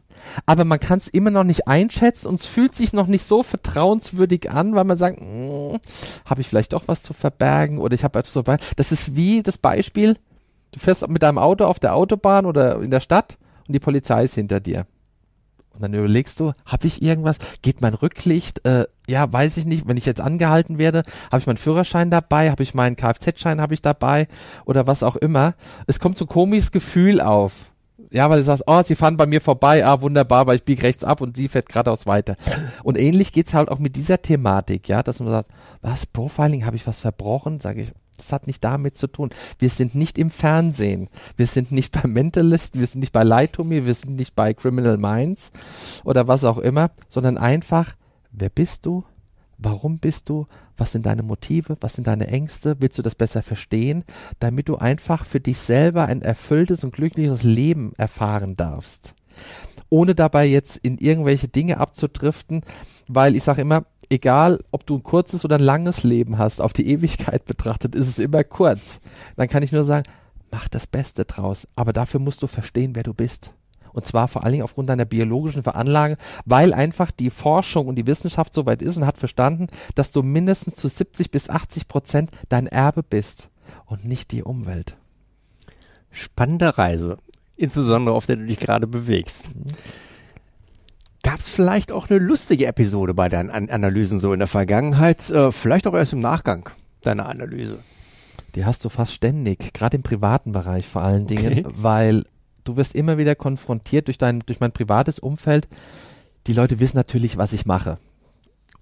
aber 0.46 0.64
man 0.64 0.78
kann 0.78 1.00
es 1.00 1.08
immer 1.08 1.32
noch 1.32 1.42
nicht 1.42 1.66
einschätzen 1.66 2.28
und 2.28 2.38
es 2.38 2.46
fühlt 2.46 2.76
sich 2.76 2.92
noch 2.92 3.08
nicht 3.08 3.26
so 3.26 3.42
vertrauenswürdig 3.42 4.52
an, 4.52 4.76
weil 4.76 4.84
man 4.84 4.96
sagt, 4.96 5.18
hm, 5.18 5.80
habe 6.24 6.40
ich 6.40 6.46
vielleicht 6.46 6.74
doch 6.74 6.84
was 6.86 7.02
zu 7.02 7.12
verbergen 7.12 7.78
oder 7.78 7.96
ich 7.96 8.04
habe 8.04 8.20
etwas 8.20 8.32
zu 8.32 8.44
verbergen. 8.44 8.64
Das 8.76 8.92
ist 8.92 9.16
wie 9.16 9.42
das 9.42 9.58
Beispiel, 9.58 10.16
du 10.70 10.78
fährst 10.78 11.08
mit 11.08 11.24
deinem 11.24 11.38
Auto 11.38 11.64
auf 11.64 11.80
der 11.80 11.96
Autobahn 11.96 12.46
oder 12.46 12.80
in 12.80 12.92
der 12.92 13.00
Stadt 13.00 13.38
und 13.66 13.72
die 13.72 13.80
Polizei 13.80 14.22
ist 14.22 14.36
hinter 14.36 14.60
dir. 14.60 14.86
Und 15.74 15.82
dann 15.82 15.94
überlegst 15.94 16.38
du, 16.38 16.52
habe 16.66 16.86
ich 16.86 17.02
irgendwas? 17.02 17.36
Geht 17.62 17.80
mein 17.80 17.94
Rücklicht? 17.94 18.64
Äh, 18.66 18.86
ja, 19.08 19.32
weiß 19.32 19.56
ich 19.56 19.64
nicht. 19.64 19.88
Wenn 19.88 19.96
ich 19.96 20.06
jetzt 20.06 20.20
angehalten 20.20 20.78
werde, 20.78 21.02
habe 21.30 21.38
ich 21.40 21.46
meinen 21.46 21.56
Führerschein 21.56 22.10
dabei? 22.10 22.50
Habe 22.50 22.62
ich 22.62 22.74
meinen 22.74 22.96
Kfz-Schein 22.96 23.60
habe 23.60 23.74
ich 23.74 23.82
dabei? 23.82 24.28
Oder 24.64 24.86
was 24.86 25.02
auch 25.02 25.16
immer. 25.16 25.54
Es 25.86 25.98
kommt 25.98 26.18
so 26.18 26.24
ein 26.24 26.28
komisches 26.28 26.72
Gefühl 26.72 27.20
auf. 27.20 27.54
Ja, 28.10 28.28
weil 28.28 28.40
du 28.40 28.44
sagst, 28.44 28.64
oh, 28.66 28.82
sie 28.82 28.94
fahren 28.94 29.16
bei 29.16 29.26
mir 29.26 29.40
vorbei, 29.40 29.86
ah, 29.86 30.02
wunderbar, 30.02 30.46
weil 30.46 30.56
ich 30.56 30.64
biege 30.64 30.82
rechts 30.82 31.02
ab 31.02 31.22
und 31.22 31.34
sie 31.34 31.48
fährt 31.48 31.70
geradeaus 31.70 32.04
weiter. 32.04 32.36
Und 32.82 32.98
ähnlich 32.98 33.32
geht's 33.32 33.54
halt 33.54 33.70
auch 33.70 33.78
mit 33.78 33.96
dieser 33.96 34.20
Thematik, 34.20 34.86
ja, 34.88 35.02
dass 35.02 35.20
man 35.20 35.30
sagt, 35.30 35.50
was, 35.80 36.04
Profiling, 36.04 36.66
habe 36.66 36.76
ich 36.76 36.86
was 36.86 37.00
verbrochen? 37.00 37.60
Sage 37.60 37.82
ich, 37.82 37.92
das 38.22 38.32
hat 38.32 38.46
nicht 38.46 38.62
damit 38.62 38.96
zu 38.96 39.06
tun. 39.06 39.30
Wir 39.58 39.68
sind 39.68 39.94
nicht 39.94 40.18
im 40.18 40.30
Fernsehen. 40.30 41.08
Wir 41.36 41.46
sind 41.46 41.72
nicht 41.72 41.92
bei 41.92 42.08
Mentalisten, 42.08 42.80
wir 42.80 42.86
sind 42.86 43.00
nicht 43.00 43.12
bei 43.12 43.24
Lie 43.24 43.48
to 43.48 43.64
Me, 43.64 43.84
wir 43.84 43.94
sind 43.94 44.16
nicht 44.16 44.34
bei 44.34 44.54
Criminal 44.54 44.96
Minds 44.96 45.50
oder 46.04 46.28
was 46.28 46.44
auch 46.44 46.58
immer, 46.58 46.90
sondern 47.08 47.38
einfach, 47.38 47.94
wer 48.30 48.50
bist 48.50 48.86
du? 48.86 49.04
Warum 49.58 49.98
bist 49.98 50.28
du? 50.28 50.46
Was 50.76 50.92
sind 50.92 51.06
deine 51.06 51.22
Motive? 51.22 51.76
Was 51.80 51.94
sind 51.94 52.06
deine 52.06 52.26
Ängste? 52.26 52.76
Willst 52.80 52.98
du 52.98 53.02
das 53.02 53.14
besser 53.14 53.42
verstehen? 53.42 54.04
Damit 54.40 54.68
du 54.68 54.76
einfach 54.76 55.24
für 55.24 55.38
dich 55.38 55.58
selber 55.58 56.06
ein 56.06 56.22
erfülltes 56.22 56.82
und 56.82 56.92
glückliches 56.92 57.42
Leben 57.42 57.92
erfahren 57.96 58.56
darfst. 58.56 59.14
Ohne 59.88 60.14
dabei 60.14 60.46
jetzt 60.46 60.76
in 60.78 60.98
irgendwelche 60.98 61.48
Dinge 61.48 61.78
abzudriften, 61.78 62.62
weil 63.08 63.36
ich 63.36 63.44
sage 63.44 63.62
immer, 63.62 63.84
egal 64.10 64.62
ob 64.70 64.86
du 64.86 64.96
ein 64.96 65.02
kurzes 65.02 65.44
oder 65.44 65.56
ein 65.56 65.62
langes 65.62 66.02
Leben 66.02 66.38
hast, 66.38 66.60
auf 66.60 66.72
die 66.72 66.88
Ewigkeit 66.88 67.44
betrachtet, 67.44 67.94
ist 67.94 68.08
es 68.08 68.18
immer 68.18 68.44
kurz. 68.44 69.00
Dann 69.36 69.48
kann 69.48 69.62
ich 69.62 69.72
nur 69.72 69.84
sagen, 69.84 70.04
mach 70.50 70.68
das 70.68 70.86
Beste 70.86 71.24
draus. 71.24 71.66
Aber 71.74 71.92
dafür 71.92 72.20
musst 72.20 72.42
du 72.42 72.46
verstehen, 72.46 72.94
wer 72.94 73.02
du 73.02 73.14
bist. 73.14 73.52
Und 73.92 74.06
zwar 74.06 74.28
vor 74.28 74.44
allen 74.44 74.52
Dingen 74.52 74.64
aufgrund 74.64 74.88
deiner 74.88 75.04
biologischen 75.04 75.62
Veranlagung, 75.62 76.16
weil 76.44 76.72
einfach 76.72 77.10
die 77.10 77.30
Forschung 77.30 77.88
und 77.88 77.96
die 77.96 78.06
Wissenschaft 78.06 78.54
so 78.54 78.64
weit 78.64 78.80
ist 78.80 78.96
und 78.96 79.06
hat 79.06 79.18
verstanden, 79.18 79.66
dass 79.94 80.12
du 80.12 80.22
mindestens 80.22 80.76
zu 80.76 80.88
70 80.88 81.30
bis 81.30 81.50
80 81.50 81.88
Prozent 81.88 82.30
dein 82.48 82.66
Erbe 82.66 83.02
bist 83.02 83.50
und 83.86 84.04
nicht 84.04 84.30
die 84.32 84.42
Umwelt. 84.42 84.96
Spannende 86.10 86.78
Reise, 86.78 87.18
insbesondere 87.56 88.14
auf 88.14 88.26
der 88.26 88.36
du 88.36 88.46
dich 88.46 88.58
gerade 88.58 88.86
bewegst. 88.86 89.54
Mhm. 89.54 89.72
Gab 91.22 91.38
es 91.38 91.48
vielleicht 91.48 91.92
auch 91.92 92.10
eine 92.10 92.18
lustige 92.18 92.66
Episode 92.66 93.14
bei 93.14 93.28
deinen 93.28 93.50
An 93.50 93.70
Analysen 93.70 94.18
so 94.18 94.32
in 94.32 94.40
der 94.40 94.48
Vergangenheit, 94.48 95.30
äh, 95.30 95.52
vielleicht 95.52 95.86
auch 95.86 95.94
erst 95.94 96.12
im 96.12 96.20
Nachgang 96.20 96.68
deiner 97.02 97.28
Analyse? 97.28 97.78
Die 98.54 98.64
hast 98.64 98.84
du 98.84 98.88
fast 98.88 99.12
ständig, 99.12 99.72
gerade 99.72 99.96
im 99.96 100.02
privaten 100.02 100.52
Bereich 100.52 100.86
vor 100.86 101.02
allen 101.02 101.26
Dingen, 101.26 101.66
okay. 101.66 101.74
weil 101.76 102.24
du 102.64 102.76
wirst 102.76 102.94
immer 102.94 103.18
wieder 103.18 103.34
konfrontiert 103.34 104.08
durch 104.08 104.18
dein, 104.18 104.40
durch 104.40 104.60
mein 104.60 104.72
privates 104.72 105.18
Umfeld. 105.18 105.68
Die 106.48 106.52
Leute 106.52 106.80
wissen 106.80 106.96
natürlich, 106.96 107.36
was 107.36 107.52
ich 107.52 107.66
mache. 107.66 107.98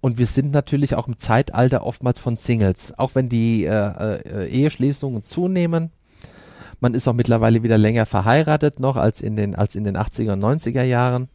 Und 0.00 0.17
wir 0.17 0.27
sind 0.27 0.50
natürlich 0.50 0.95
auch 0.95 1.09
im 1.09 1.19
Zeitalter 1.19 1.85
oftmals 1.85 2.19
von 2.19 2.37
Singles, 2.37 2.95
auch 2.99 3.15
wenn 3.15 3.29
die 3.29 3.65
äh, 3.65 3.71
äh, 3.71 4.49
Eheschließungen 4.49 5.23
zunehmen. 5.23 5.91
Man 6.80 6.94
ist 6.94 7.06
auch 7.06 7.12
mittlerweile 7.12 7.62
wieder 7.62 7.78
länger 7.78 8.06
verheiratet 8.06 8.80
noch 8.80 8.96
als 8.96 9.20
in 9.20 9.37
den, 9.37 9.54
als 9.54 9.75
in 9.75 9.84
den 9.84 9.96
80er 9.96 10.32
und 10.32 10.42
90er 10.42 10.82
Jahren. 10.82 11.28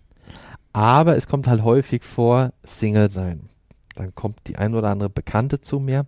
Aber 0.73 1.15
es 1.15 1.27
kommt 1.27 1.47
halt 1.47 1.63
häufig 1.63 2.03
vor, 2.03 2.51
Single 2.65 3.11
sein. 3.11 3.49
Dann 3.95 4.13
kommt 4.13 4.39
die 4.47 4.57
ein 4.57 4.75
oder 4.75 4.89
andere 4.89 5.09
Bekannte 5.09 5.61
zu 5.61 5.79
mir. 5.79 6.05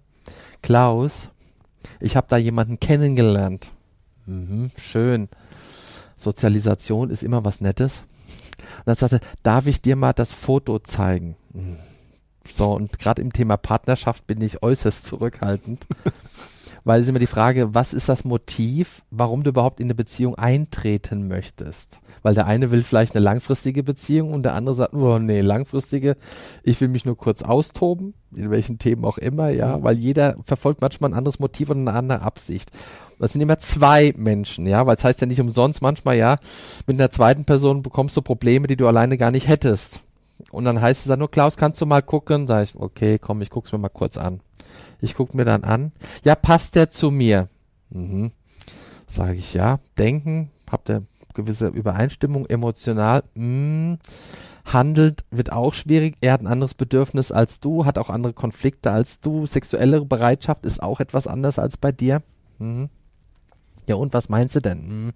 Klaus, 0.61 1.29
ich 1.99 2.17
habe 2.17 2.27
da 2.29 2.37
jemanden 2.37 2.79
kennengelernt. 2.79 3.71
Mhm, 4.25 4.71
schön. 4.77 5.29
Sozialisation 6.17 7.11
ist 7.11 7.23
immer 7.23 7.45
was 7.45 7.61
Nettes. 7.61 8.03
Und 8.79 8.87
dann 8.87 8.95
sagte, 8.95 9.19
darf 9.43 9.67
ich 9.67 9.81
dir 9.81 9.95
mal 9.95 10.13
das 10.13 10.33
Foto 10.33 10.79
zeigen? 10.79 11.37
Mhm. 11.53 11.77
So, 12.55 12.73
und 12.73 12.97
gerade 12.99 13.21
im 13.21 13.33
Thema 13.33 13.57
Partnerschaft 13.57 14.25
bin 14.25 14.41
ich 14.41 14.63
äußerst 14.63 15.05
zurückhaltend. 15.05 15.85
weil 16.87 17.01
es 17.01 17.05
ist 17.05 17.09
immer 17.09 17.19
die 17.19 17.27
Frage, 17.27 17.73
was 17.73 17.93
ist 17.93 18.07
das 18.07 18.23
Motiv, 18.23 19.01
warum 19.11 19.43
du 19.43 19.49
überhaupt 19.49 19.81
in 19.81 19.87
eine 19.87 19.93
Beziehung 19.93 20.35
eintreten 20.35 21.27
möchtest? 21.27 21.99
Weil 22.21 22.33
der 22.33 22.45
eine 22.45 22.71
will 22.71 22.81
vielleicht 22.81 23.13
eine 23.13 23.25
langfristige 23.25 23.83
Beziehung 23.83 24.31
und 24.31 24.43
der 24.43 24.53
andere 24.53 24.73
sagt, 24.73 24.93
oh 24.93 25.19
nee, 25.19 25.41
langfristige, 25.41 26.15
ich 26.63 26.79
will 26.79 26.87
mich 26.87 27.03
nur 27.03 27.17
kurz 27.17 27.43
austoben, 27.43 28.13
in 28.33 28.51
welchen 28.51 28.79
Themen 28.79 29.03
auch 29.03 29.17
immer, 29.17 29.49
ja, 29.49 29.83
weil 29.83 29.97
jeder 29.97 30.37
verfolgt 30.45 30.79
manchmal 30.79 31.09
ein 31.09 31.17
anderes 31.17 31.39
Motiv 31.39 31.69
und 31.71 31.85
eine 31.85 31.91
andere 31.91 32.21
Absicht. 32.21 32.71
Das 33.19 33.33
sind 33.33 33.41
immer 33.41 33.59
zwei 33.59 34.13
Menschen, 34.15 34.65
ja, 34.65 34.85
weil 34.85 34.95
es 34.95 35.03
heißt 35.03 35.19
ja 35.19 35.27
nicht 35.27 35.41
umsonst 35.41 35.81
manchmal, 35.81 36.15
ja, 36.15 36.37
mit 36.85 36.97
einer 36.97 37.11
zweiten 37.11 37.43
Person 37.43 37.81
bekommst 37.81 38.15
du 38.15 38.21
Probleme, 38.21 38.67
die 38.67 38.77
du 38.77 38.87
alleine 38.87 39.17
gar 39.17 39.31
nicht 39.31 39.49
hättest. 39.49 39.99
Und 40.51 40.63
dann 40.63 40.79
heißt 40.79 41.01
es 41.01 41.07
dann 41.07 41.19
nur, 41.19 41.29
Klaus, 41.29 41.57
kannst 41.57 41.81
du 41.81 41.85
mal 41.85 42.01
gucken? 42.01 42.47
Sag 42.47 42.63
ich, 42.63 42.75
okay, 42.77 43.19
komm, 43.19 43.41
ich 43.41 43.49
guck's 43.49 43.73
mir 43.73 43.77
mal 43.77 43.89
kurz 43.89 44.15
an. 44.15 44.39
Ich 44.99 45.15
guck 45.15 45.33
mir 45.33 45.45
dann 45.45 45.63
an, 45.63 45.91
ja, 46.23 46.35
passt 46.35 46.75
der 46.75 46.89
zu 46.89 47.11
mir? 47.11 47.49
Mhm. 47.89 48.31
Sage 49.07 49.35
ich, 49.35 49.53
ja, 49.53 49.79
denken, 49.97 50.51
habt 50.69 50.89
ihr 50.89 51.03
gewisse 51.33 51.67
Übereinstimmung, 51.67 52.45
emotional, 52.47 53.23
mh, 53.35 53.97
handelt, 54.65 55.23
wird 55.31 55.51
auch 55.51 55.73
schwierig. 55.73 56.17
Er 56.19 56.33
hat 56.33 56.41
ein 56.41 56.47
anderes 56.47 56.73
Bedürfnis 56.73 57.31
als 57.31 57.59
du, 57.59 57.85
hat 57.85 57.97
auch 57.97 58.09
andere 58.09 58.33
Konflikte 58.33 58.91
als 58.91 59.19
du. 59.19 59.45
Sexuelle 59.45 60.03
Bereitschaft 60.03 60.65
ist 60.65 60.81
auch 60.81 60.99
etwas 60.99 61.27
anders 61.27 61.59
als 61.59 61.77
bei 61.77 61.91
dir. 61.91 62.21
Mhm. 62.59 62.89
Ja, 63.87 63.95
und 63.95 64.13
was 64.13 64.29
meinst 64.29 64.55
du 64.55 64.59
denn? 64.59 65.05
Mhm. 65.05 65.13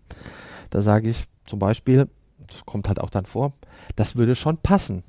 Da 0.69 0.81
sage 0.81 1.09
ich 1.09 1.25
zum 1.45 1.59
Beispiel, 1.59 2.07
das 2.47 2.65
kommt 2.65 2.87
halt 2.87 3.01
auch 3.01 3.09
dann 3.09 3.25
vor, 3.25 3.53
das 3.95 4.15
würde 4.15 4.35
schon 4.35 4.57
passen. 4.57 5.03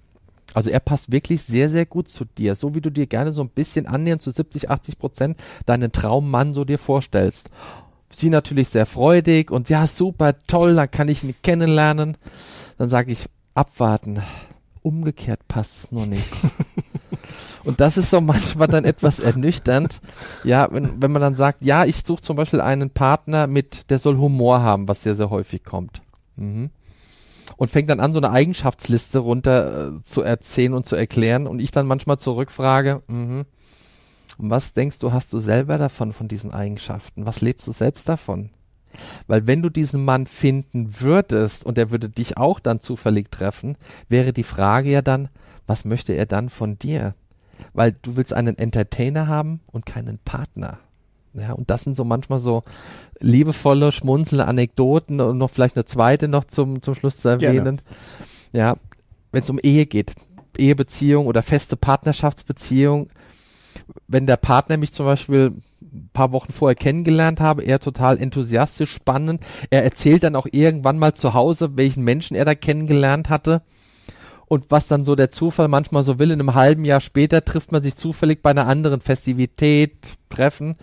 Also 0.55 0.71
er 0.71 0.81
passt 0.81 1.11
wirklich 1.13 1.43
sehr, 1.43 1.71
sehr 1.71 1.87
gut 1.87 2.09
zu 2.09 2.25
dir, 2.25 2.55
so 2.55 2.75
wie 2.75 2.81
du 2.81 2.91
dir 2.91 3.07
gerne 3.07 3.33
so 3.33 3.43
ein 3.43 3.49
bisschen 3.49 3.87
annähernd 3.87 4.23
zu 4.23 4.31
70, 4.31 4.71
80 4.71 4.99
Prozent 4.99 5.41
deinen 5.67 5.93
Traummann 5.93 6.55
so 6.55 6.65
dir 6.65 6.79
vorstellst. 6.79 7.51
Sie 8.11 8.29
natürlich 8.29 8.69
sehr 8.69 8.87
freudig 8.87 9.51
und 9.51 9.71
ja, 9.71 9.87
super, 9.87 10.35
toll, 10.47 10.75
dann 10.75 10.91
kann 10.91 11.09
ich 11.09 11.25
ihn 11.25 11.35
kennenlernen. 11.43 12.19
Dann 12.77 12.91
sage 12.91 13.13
ich, 13.13 13.27
abwarten. 13.55 14.23
Umgekehrt 14.83 15.47
passt 15.49 15.85
es 15.85 15.93
nur 15.93 16.07
nicht. 16.07 16.29
und 17.65 17.81
das 17.81 17.97
ist 17.97 18.11
so 18.11 18.21
manchmal 18.21 18.69
dann 18.69 18.85
etwas 18.85 19.21
ernüchternd. 19.21 20.01
Ja, 20.45 20.69
wenn, 20.71 21.01
wenn 21.01 21.13
man 21.13 21.23
dann 21.23 21.37
sagt, 21.37 21.65
ja, 21.65 21.85
ich 21.85 22.03
suche 22.05 22.21
zum 22.21 22.37
Beispiel 22.37 22.61
einen 22.61 22.91
Partner 22.91 23.47
mit, 23.47 23.89
der 23.91 23.99
soll 23.99 24.19
Humor 24.19 24.61
haben, 24.61 24.89
was 24.89 25.03
sehr, 25.03 25.15
sehr 25.15 25.31
häufig 25.31 25.65
kommt. 25.65 26.03
Mhm 26.37 26.71
und 27.57 27.71
fängt 27.71 27.91
dann 27.91 28.01
an, 28.01 28.13
so 28.13 28.19
eine 28.19 28.31
Eigenschaftsliste 28.31 29.19
runter 29.19 29.89
äh, 29.89 30.03
zu 30.05 30.23
erzählen 30.23 30.75
und 30.75 30.87
zu 30.87 30.97
erklären 30.97 31.47
und 31.47 31.61
ich 31.61 31.71
dann 31.71 31.87
manchmal 31.87 32.19
zurückfrage, 32.19 33.03
mhm, 33.07 33.45
was 34.39 34.73
denkst 34.73 34.99
du, 34.99 35.13
hast 35.13 35.33
du 35.33 35.39
selber 35.39 35.79
davon, 35.79 36.13
von 36.13 36.29
diesen 36.29 36.53
Eigenschaften? 36.53 37.27
Was 37.27 37.41
lebst 37.41 37.67
du 37.67 37.73
selbst 37.73 38.09
davon? 38.09 38.51
Weil 39.27 39.47
wenn 39.47 39.63
du 39.63 39.71
diesen 39.71 40.05
Mann 40.05 40.27
finden 40.27 41.01
würdest 41.01 41.65
und 41.65 41.79
er 41.79 41.91
würde 41.91 42.09
dich 42.09 42.37
auch 42.37 42.61
dann 42.61 42.81
zufällig 42.81 43.31
treffen, 43.31 43.77
wäre 44.09 44.33
die 44.33 44.43
Frage 44.43 44.91
ja 44.91 45.03
dann, 45.03 45.29
was 45.67 45.85
möchte 45.85 46.13
er 46.13 46.27
dann 46.27 46.49
von 46.49 46.79
dir? 46.79 47.15
Weil 47.73 47.93
du 47.93 48.17
willst 48.17 48.33
einen 48.33 48.59
Entertainer 48.59 49.29
haben 49.29 49.61
und 49.67 49.87
keinen 49.87 50.19
Partner. 50.19 50.79
Ja, 51.35 51.53
und 51.53 51.71
das 51.71 51.83
sind 51.83 51.97
so 51.97 52.05
manchmal 52.05 52.41
so 52.41 52.63
liebevolle, 53.21 53.93
schmunzelnde 53.93 54.47
Anekdoten 54.47 55.21
und 55.21 55.39
noch 55.39 55.51
vielleicht 55.51 55.77
eine 55.77 55.85
zweite 55.85 56.29
noch 56.29 56.45
zum, 56.45 56.83
zum 56.83 56.95
Schluss 56.95 57.21
zu 57.21 57.29
erwähnen. 57.29 57.65
Gerne. 57.65 57.79
Ja, 58.53 58.77
wenn 59.31 59.43
es 59.43 59.51
um 59.51 59.59
Ehe 59.63 59.87
geht, 59.87 60.13
Ehebeziehung 60.59 61.27
oder 61.27 61.43
feste 61.43 61.77
Partnerschaftsbeziehung, 61.77 63.09
wenn 64.07 64.27
der 64.27 64.37
Partner 64.37 64.77
mich 64.77 64.93
zum 64.93 65.07
Beispiel 65.07 65.55
ein 65.81 66.11
paar 66.13 66.33
Wochen 66.33 66.53
vorher 66.53 66.75
kennengelernt 66.75 67.41
habe, 67.41 67.65
er 67.65 67.81
total 67.81 68.19
enthusiastisch, 68.19 68.93
spannend. 68.93 69.43
Er 69.71 69.83
erzählt 69.85 70.23
dann 70.23 70.37
auch 70.37 70.47
irgendwann 70.51 70.99
mal 70.99 71.15
zu 71.15 71.33
Hause, 71.33 71.77
welchen 71.77 72.05
Menschen 72.05 72.37
er 72.37 72.45
da 72.45 72.55
kennengelernt 72.55 73.31
hatte. 73.31 73.63
Und 74.47 74.67
was 74.69 74.87
dann 74.87 75.05
so 75.05 75.15
der 75.17 75.31
Zufall 75.31 75.69
manchmal 75.69 76.03
so 76.03 76.19
will, 76.19 76.31
in 76.31 76.39
einem 76.39 76.55
halben 76.55 76.85
Jahr 76.85 77.01
später 77.01 77.43
trifft 77.43 77.73
man 77.73 77.83
sich 77.83 77.95
zufällig 77.95 78.43
bei 78.43 78.51
einer 78.51 78.67
anderen 78.67 79.01
Festivität, 79.01 79.97
Treffen 80.29 80.77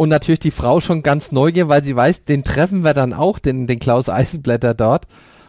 und 0.00 0.08
natürlich 0.08 0.40
die 0.40 0.50
Frau 0.50 0.80
schon 0.80 1.02
ganz 1.02 1.30
neugierig, 1.30 1.68
weil 1.68 1.84
sie 1.84 1.94
weiß, 1.94 2.24
den 2.24 2.42
treffen 2.42 2.84
wir 2.84 2.94
dann 2.94 3.12
auch, 3.12 3.38
den, 3.38 3.66
den 3.66 3.78
Klaus 3.78 4.08
Eisenblätter 4.08 4.72
dort. 4.72 5.06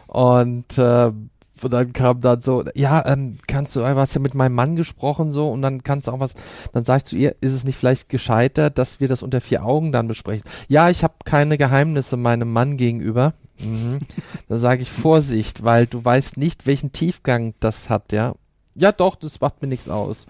Und, 0.08 0.76
äh, 0.76 1.06
und 1.06 1.72
dann 1.72 1.94
kam 1.94 2.20
dann 2.20 2.42
so, 2.42 2.62
ja, 2.74 3.02
ähm, 3.06 3.38
kannst 3.46 3.74
du, 3.74 3.80
du 3.80 3.86
hast 3.86 4.12
ja 4.12 4.20
mit 4.20 4.34
meinem 4.34 4.54
Mann 4.54 4.76
gesprochen 4.76 5.32
so 5.32 5.50
und 5.50 5.62
dann 5.62 5.82
kannst 5.82 6.06
du 6.06 6.12
auch 6.12 6.20
was, 6.20 6.34
dann 6.74 6.84
sag 6.84 6.98
ich 6.98 7.04
zu 7.04 7.16
ihr, 7.16 7.34
ist 7.40 7.52
es 7.52 7.64
nicht 7.64 7.78
vielleicht 7.78 8.10
gescheiter, 8.10 8.68
dass 8.68 9.00
wir 9.00 9.08
das 9.08 9.22
unter 9.22 9.40
vier 9.40 9.64
Augen 9.64 9.90
dann 9.90 10.06
besprechen? 10.06 10.44
Ja, 10.68 10.90
ich 10.90 11.02
habe 11.02 11.14
keine 11.24 11.56
Geheimnisse 11.56 12.18
meinem 12.18 12.52
Mann 12.52 12.76
gegenüber. 12.76 13.32
Mhm. 13.58 14.00
da 14.50 14.58
sage 14.58 14.82
ich 14.82 14.90
Vorsicht, 14.90 15.64
weil 15.64 15.86
du 15.86 16.04
weißt 16.04 16.36
nicht, 16.36 16.66
welchen 16.66 16.92
Tiefgang 16.92 17.54
das 17.60 17.88
hat, 17.88 18.12
ja. 18.12 18.34
Ja, 18.74 18.92
doch, 18.92 19.14
das 19.14 19.40
macht 19.40 19.62
mir 19.62 19.68
nichts 19.68 19.88
aus. 19.88 20.26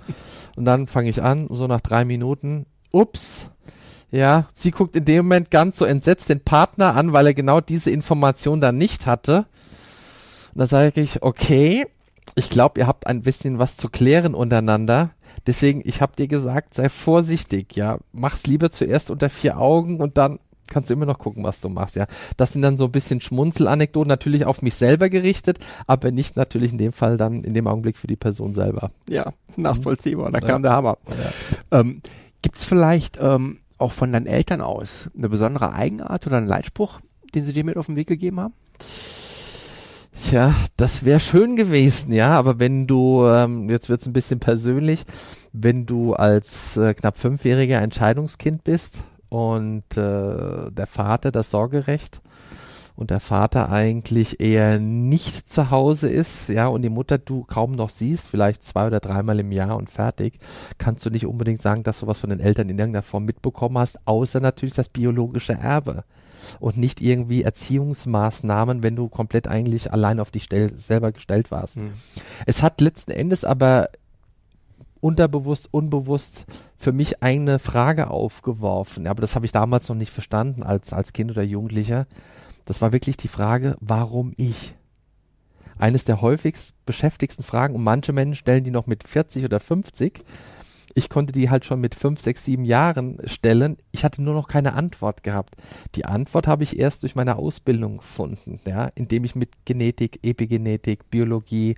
Und 0.55 0.65
dann 0.65 0.87
fange 0.87 1.09
ich 1.09 1.25
an, 1.25 1.49
so 1.51 1.67
nach 1.67 1.81
drei 1.81 2.05
Minuten, 2.05 2.67
ups, 2.93 3.49
ja, 4.13 4.47
sie 4.53 4.71
guckt 4.71 4.95
in 4.95 5.07
dem 5.07 5.25
Moment 5.25 5.51
ganz 5.51 5.79
so 5.79 5.87
entsetzt 5.87 6.29
den 6.29 6.41
Partner 6.41 6.95
an, 6.95 7.13
weil 7.13 7.27
er 7.27 7.35
genau 7.35 7.61
diese 7.61 7.91
Information 7.91 8.61
dann 8.61 8.77
nicht 8.77 9.07
hatte. 9.07 9.47
Und 10.55 10.61
da 10.61 10.67
sage 10.67 11.01
ich, 11.01 11.23
okay, 11.23 11.87
ich 12.35 12.51
glaube, 12.51 12.79
ihr 12.79 12.87
habt 12.87 13.07
ein 13.07 13.23
bisschen 13.23 13.59
was 13.59 13.77
zu 13.77 13.89
klären 13.89 14.35
untereinander. 14.35 15.11
Deswegen, 15.47 15.81
ich 15.85 16.03
habe 16.03 16.15
dir 16.15 16.29
gesagt, 16.29 16.75
sei 16.75 16.91
vorsichtig, 16.91 17.75
ja. 17.75 17.99
Mach's 18.13 18.47
lieber 18.47 18.71
zuerst 18.71 19.11
unter 19.11 19.31
vier 19.31 19.59
Augen 19.59 19.99
und 20.01 20.19
dann 20.19 20.39
kannst 20.69 20.91
du 20.91 20.95
immer 20.95 21.07
noch 21.07 21.19
gucken, 21.19 21.43
was 21.43 21.61
du 21.61 21.71
machst, 21.71 21.97
ja. 21.97 22.07
Das 22.37 22.53
sind 22.53 22.63
dann 22.63 22.77
so 22.77 22.85
ein 22.85 22.93
bisschen 22.93 23.23
Schmunzelanekdoten, 23.23 24.09
natürlich 24.09 24.45
auf 24.45 24.61
mich 24.61 24.75
selber 24.75 25.09
gerichtet, 25.09 25.59
aber 25.87 26.11
nicht 26.11 26.37
natürlich 26.37 26.73
in 26.73 26.79
dem 26.79 26.93
Fall 26.93 27.17
dann 27.17 27.45
in 27.45 27.55
dem 27.55 27.67
Augenblick 27.67 27.97
für 27.97 28.07
die 28.07 28.17
Person 28.17 28.53
selber. 28.53 28.91
Ja, 29.09 29.33
nachvollziehbar, 29.57 30.31
da 30.31 30.41
kam 30.41 30.63
der 30.63 30.73
Hammer. 30.73 30.99
Ja. 31.71 31.81
Ähm, 31.81 32.03
gibt's 32.43 32.65
vielleicht 32.65 33.19
ähm, 33.21 33.59
auch 33.83 33.93
von 33.93 34.13
deinen 34.13 34.27
Eltern 34.27 34.63
aus 34.63 35.11
eine 35.17 35.29
besondere 35.29 35.73
Eigenart 35.73 36.27
oder 36.27 36.39
einen 36.39 36.47
Leitspruch, 36.47 37.01
den 37.35 37.45
sie 37.45 37.53
dir 37.53 37.65
mit 37.65 37.77
auf 37.77 37.87
den 37.87 37.97
Weg 37.97 38.07
gegeben 38.07 38.41
haben? 38.41 38.55
Tja, 40.17 40.55
das 40.77 41.05
wäre 41.05 41.21
schön 41.21 41.57
gewesen, 41.57 42.13
ja, 42.13 42.31
aber 42.31 42.59
wenn 42.59 42.87
du, 42.87 43.27
ähm, 43.27 43.69
jetzt 43.69 43.89
wird's 43.89 44.07
ein 44.07 44.13
bisschen 44.13 44.41
persönlich, 44.41 45.05
wenn 45.53 45.85
du 45.85 46.15
als 46.15 46.77
äh, 46.77 46.95
knapp 46.95 47.19
fünfjähriger 47.19 47.81
Entscheidungskind 47.81 48.63
bist 48.63 49.03
und 49.29 49.85
äh, 49.97 50.71
der 50.71 50.87
Vater 50.87 51.33
das 51.33 51.51
Sorgerecht 51.51 52.22
und 52.97 53.11
der 53.11 53.21
Vater 53.21 53.71
eigentlich 53.71 54.41
eher 54.41 54.79
nicht 54.79 55.49
zu 55.49 55.71
Hause 55.71 56.09
ist, 56.09 56.49
ja, 56.49 56.67
und 56.67 56.83
die 56.83 56.89
Mutter 56.89 57.19
du 57.19 57.45
kaum 57.45 57.73
noch 57.73 57.91
siehst, 57.91 58.29
vielleicht 58.29 58.65
zwei 58.65 58.87
oder 58.87 59.01
dreimal 59.01 59.41
im 59.41 59.53
Jahr 59.53 59.77
und 59.77 59.91
fertig, 59.91 60.39
kannst 60.79 61.05
du 61.07 61.11
nicht 61.11 61.27
unbedingt 61.27 61.63
sagen, 61.63 61.83
dass 61.83 62.01
du 62.01 62.07
was 62.07 62.19
von 62.19 62.31
den 62.31 62.41
Eltern 62.41 62.69
in 62.69 62.79
irgendeiner 62.79 63.03
Form 63.03 63.25
mitbekommen 63.25 63.79
hast, 63.79 63.99
außer 64.07 64.41
natürlich 64.41 64.75
das 64.75 64.89
biologische 64.89 65.55
Erbe 65.55 66.05
und 66.61 66.77
nicht 66.77 67.01
irgendwie 67.01 67.43
Erziehungsmaßnahmen, 67.43 68.83
wenn 68.83 68.97
du 68.97 69.09
komplett 69.09 69.49
eigentlich 69.49 69.93
allein 69.93 70.21
auf 70.21 70.31
dich 70.31 70.49
selber 70.75 71.13
gestellt 71.13 71.51
warst. 71.51 71.77
Mhm. 71.77 71.93
Es 72.47 72.63
hat 72.63 72.81
letzten 72.81 73.13
Endes 73.13 73.45
aber 73.45 73.89
unterbewusst, 75.01 75.69
unbewusst 75.73 76.47
für 76.77 76.93
mich 76.93 77.23
eine 77.23 77.59
Frage 77.59 78.09
aufgeworfen. 78.09 79.07
Aber 79.07 79.21
das 79.21 79.35
habe 79.35 79.45
ich 79.45 79.53
damals 79.53 79.89
noch 79.89 79.97
nicht 79.97 80.13
verstanden 80.13 80.63
als, 80.63 80.93
als 80.93 81.13
Kind 81.13 81.31
oder 81.33 81.43
Jugendlicher. 81.43 82.07
Das 82.65 82.81
war 82.81 82.93
wirklich 82.93 83.17
die 83.17 83.29
Frage, 83.29 83.77
warum 83.81 84.33
ich? 84.37 84.75
Eines 85.79 86.05
der 86.05 86.21
häufigst 86.21 86.75
beschäftigsten 86.87 87.45
Fragen 87.45 87.75
und 87.75 87.83
manche 87.83 88.13
Menschen 88.13 88.37
stellen 88.37 88.65
die 88.65 88.71
noch 88.71 88.87
mit 88.87 89.07
40 89.07 89.45
oder 89.45 89.59
50. 89.59 90.25
Ich 90.95 91.09
konnte 91.09 91.33
die 91.33 91.49
halt 91.49 91.65
schon 91.65 91.81
mit 91.81 91.95
5, 91.95 92.21
6, 92.21 92.45
7 92.45 92.65
Jahren 92.65 93.19
stellen. 93.25 93.79
Ich 93.93 94.05
hatte 94.05 94.23
nur 94.23 94.35
noch 94.35 94.47
keine 94.47 94.75
Antwort 94.75 95.23
gehabt. 95.23 95.57
Die 95.95 96.05
Antwort 96.05 96.47
habe 96.47 96.63
ich 96.63 96.79
erst 96.79 97.03
durch 97.03 97.15
meine 97.15 97.37
Ausbildung 97.37 97.99
gefunden, 97.99 98.61
ja, 98.67 98.91
indem 98.95 99.25
ich 99.25 99.35
mit 99.35 99.51
Genetik, 99.65 100.21
Epigenetik, 100.23 101.11
Biologie 101.11 101.77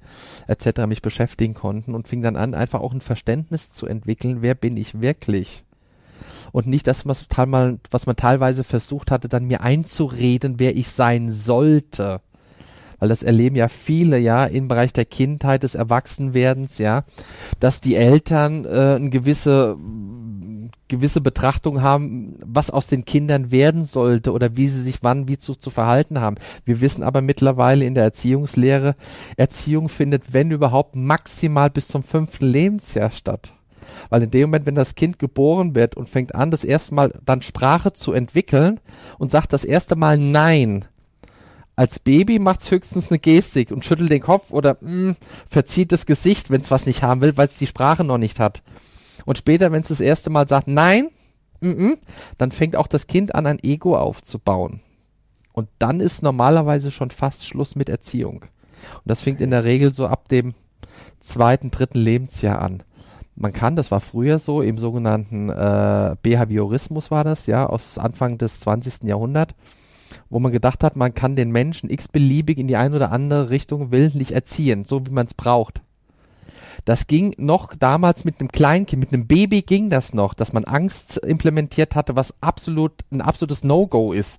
etc. 0.49 0.87
mich 0.87 1.01
beschäftigen 1.01 1.55
konnte 1.55 1.93
und 1.93 2.09
fing 2.09 2.23
dann 2.23 2.37
an, 2.37 2.55
einfach 2.55 2.81
auch 2.81 2.93
ein 2.93 3.01
Verständnis 3.01 3.73
zu 3.73 3.87
entwickeln, 3.87 4.43
wer 4.43 4.55
bin 4.55 4.77
ich 4.77 5.01
wirklich? 5.01 5.64
Und 6.53 6.67
nicht 6.67 6.87
das, 6.87 7.07
was, 7.07 7.27
was 7.91 8.07
man 8.07 8.17
teilweise 8.17 8.65
versucht 8.65 9.11
hatte, 9.11 9.29
dann 9.29 9.47
mir 9.47 9.63
einzureden, 9.63 10.59
wer 10.59 10.77
ich 10.77 10.89
sein 10.89 11.33
sollte. 11.33 12.21
Weil 12.99 13.09
das 13.09 13.23
erleben 13.23 13.57
ja 13.57 13.69
viele, 13.69 14.19
ja, 14.19 14.45
im 14.45 14.69
Bereich 14.69 14.93
der 14.93 15.05
Kindheit, 15.05 15.63
des 15.63 15.75
Erwachsenwerdens, 15.75 16.79
ja, 16.79 17.05
dass 17.61 17.81
die 17.81 17.97
Eltern 17.97 18.65
äh, 18.65 18.95
eine 18.97 19.11
gewisse 19.11 19.77
gewisse 20.89 21.21
Betrachtung 21.21 21.83
haben, 21.83 22.37
was 22.45 22.71
aus 22.71 22.87
den 22.87 23.05
Kindern 23.05 23.51
werden 23.51 23.85
sollte 23.85 24.33
oder 24.33 24.57
wie 24.57 24.69
sie 24.69 24.83
sich 24.83 24.99
wann 25.03 25.29
wie 25.29 25.39
zu, 25.39 25.55
zu 25.55 25.71
verhalten 25.71 26.21
haben. 26.21 26.37
Wir 26.65 26.81
wissen 26.81 27.03
aber 27.03 27.21
mittlerweile 27.21 27.85
in 27.85 27.95
der 27.95 28.05
Erziehungslehre, 28.05 28.95
Erziehung 29.37 29.89
findet, 29.89 30.33
wenn 30.33 30.51
überhaupt, 30.51 30.95
maximal 30.95 31.71
bis 31.71 31.89
zum 31.89 32.03
fünften 32.03 32.47
Lebensjahr 32.47 33.11
statt. 33.11 33.54
Weil 34.11 34.23
in 34.23 34.31
dem 34.31 34.51
Moment, 34.51 34.67
wenn 34.67 34.75
das 34.75 34.95
Kind 34.95 35.19
geboren 35.19 35.75
wird 35.75 35.97
und 35.97 36.09
fängt 36.09 36.35
an, 36.35 36.51
das 36.51 36.65
erste 36.65 36.95
Mal 36.95 37.13
dann 37.25 37.43
Sprache 37.43 37.93
zu 37.93 38.13
entwickeln 38.13 38.81
und 39.19 39.31
sagt 39.31 39.53
das 39.53 39.65
erste 39.65 39.97
Mal 39.97 40.19
Nein, 40.19 40.85
als 41.77 41.99
Baby 41.99 42.39
macht 42.39 42.63
es 42.63 42.71
höchstens 42.71 43.11
eine 43.11 43.19
Gestik 43.19 43.71
und 43.71 43.85
schüttelt 43.85 44.11
den 44.11 44.21
Kopf 44.21 44.51
oder 44.51 44.77
mh, 44.81 44.91
mm, 44.91 45.17
verzieht 45.49 45.93
das 45.93 46.07
Gesicht, 46.07 46.51
wenn 46.51 46.61
es 46.61 46.71
was 46.71 46.87
nicht 46.87 47.03
haben 47.03 47.21
will, 47.21 47.37
weil 47.37 47.49
es 47.49 47.59
die 47.59 47.67
Sprache 47.67 48.05
noch 48.05 48.19
nicht 48.19 48.39
hat. 48.41 48.63
Und 49.25 49.39
später, 49.39 49.73
wenn 49.73 49.83
es 49.83 49.89
das 49.89 50.01
erste 50.01 50.31
Mal 50.31 50.49
sagt 50.49 50.69
Nein, 50.69 51.09
mh, 51.61 51.97
dann 52.39 52.53
fängt 52.53 52.77
auch 52.77 52.87
das 52.87 53.07
Kind 53.07 53.35
an, 53.35 53.47
ein 53.47 53.63
Ego 53.63 53.97
aufzubauen. 53.97 54.81
Und 55.53 55.69
dann 55.79 56.01
ist 56.01 56.23
normalerweise 56.23 56.91
schon 56.91 57.11
fast 57.11 57.47
Schluss 57.47 57.77
mit 57.77 57.89
Erziehung. 57.89 58.43
Und 58.43 59.07
das 59.07 59.23
fängt 59.23 59.41
in 59.41 59.51
der 59.51 59.65
Regel 59.65 59.93
so 59.93 60.07
ab 60.07 60.29
dem 60.29 60.55
zweiten, 61.21 61.71
dritten 61.71 61.99
Lebensjahr 61.99 62.61
an 62.61 62.83
man 63.37 63.53
kann, 63.53 63.77
das 63.77 63.91
war 63.91 64.01
früher 64.01 64.39
so, 64.39 64.63
im 64.63 64.79
sogenannten 64.79 65.49
äh, 65.49 66.17
Behaviorismus 66.23 67.11
war 67.11 67.25
das, 67.25 67.47
ja, 67.47 67.67
aus 67.67 67.99
Anfang 67.99 68.39
des 68.39 68.61
20. 68.61 69.05
Jahrhunderts, 69.05 69.55
wo 70.31 70.39
man 70.39 70.53
gedacht 70.53 70.85
hat, 70.85 70.97
man 70.97 71.15
kann 71.15 71.37
den 71.37 71.51
Menschen 71.51 71.91
x-beliebig 71.91 72.59
in 72.59 72.69
die 72.69 72.77
eine 72.77 72.97
oder 72.97 73.11
andere 73.11 73.51
Richtung 73.51 73.91
willentlich 73.91 74.33
erziehen, 74.33 74.85
so 74.85 75.05
wie 75.07 75.11
man 75.11 75.27
es 75.27 75.35
braucht. 75.35 75.83
Das 76.85 77.07
ging 77.07 77.35
noch 77.39 77.75
damals 77.75 78.25
mit 78.25 78.41
einem 78.41 78.51
Kleinkind, 78.51 79.01
mit 79.01 79.13
einem 79.13 79.27
Baby 79.27 79.63
ging 79.63 79.91
das 79.91 80.13
noch, 80.13 80.35
dass 80.35 80.53
man 80.53 80.65
Angst 80.65 81.17
implementiert 81.19 81.95
hatte, 81.95 82.17
was 82.17 82.35
absolut 82.43 82.93
ein 83.11 83.21
absolutes 83.21 83.65
No-Go 83.65 84.13
ist. 84.13 84.39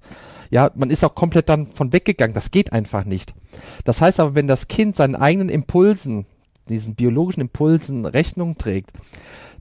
Ja, 0.51 0.69
man 0.75 0.89
ist 0.89 1.03
auch 1.03 1.15
komplett 1.15 1.49
dann 1.49 1.71
von 1.71 1.91
weggegangen. 1.91 2.35
Das 2.35 2.51
geht 2.51 2.71
einfach 2.71 3.05
nicht. 3.05 3.33
Das 3.83 4.01
heißt 4.01 4.19
aber, 4.19 4.35
wenn 4.35 4.47
das 4.47 4.67
Kind 4.67 4.95
seinen 4.95 5.15
eigenen 5.15 5.49
Impulsen 5.49 6.27
diesen 6.69 6.95
biologischen 6.95 7.41
Impulsen 7.41 8.05
Rechnung 8.05 8.57
trägt, 8.57 8.91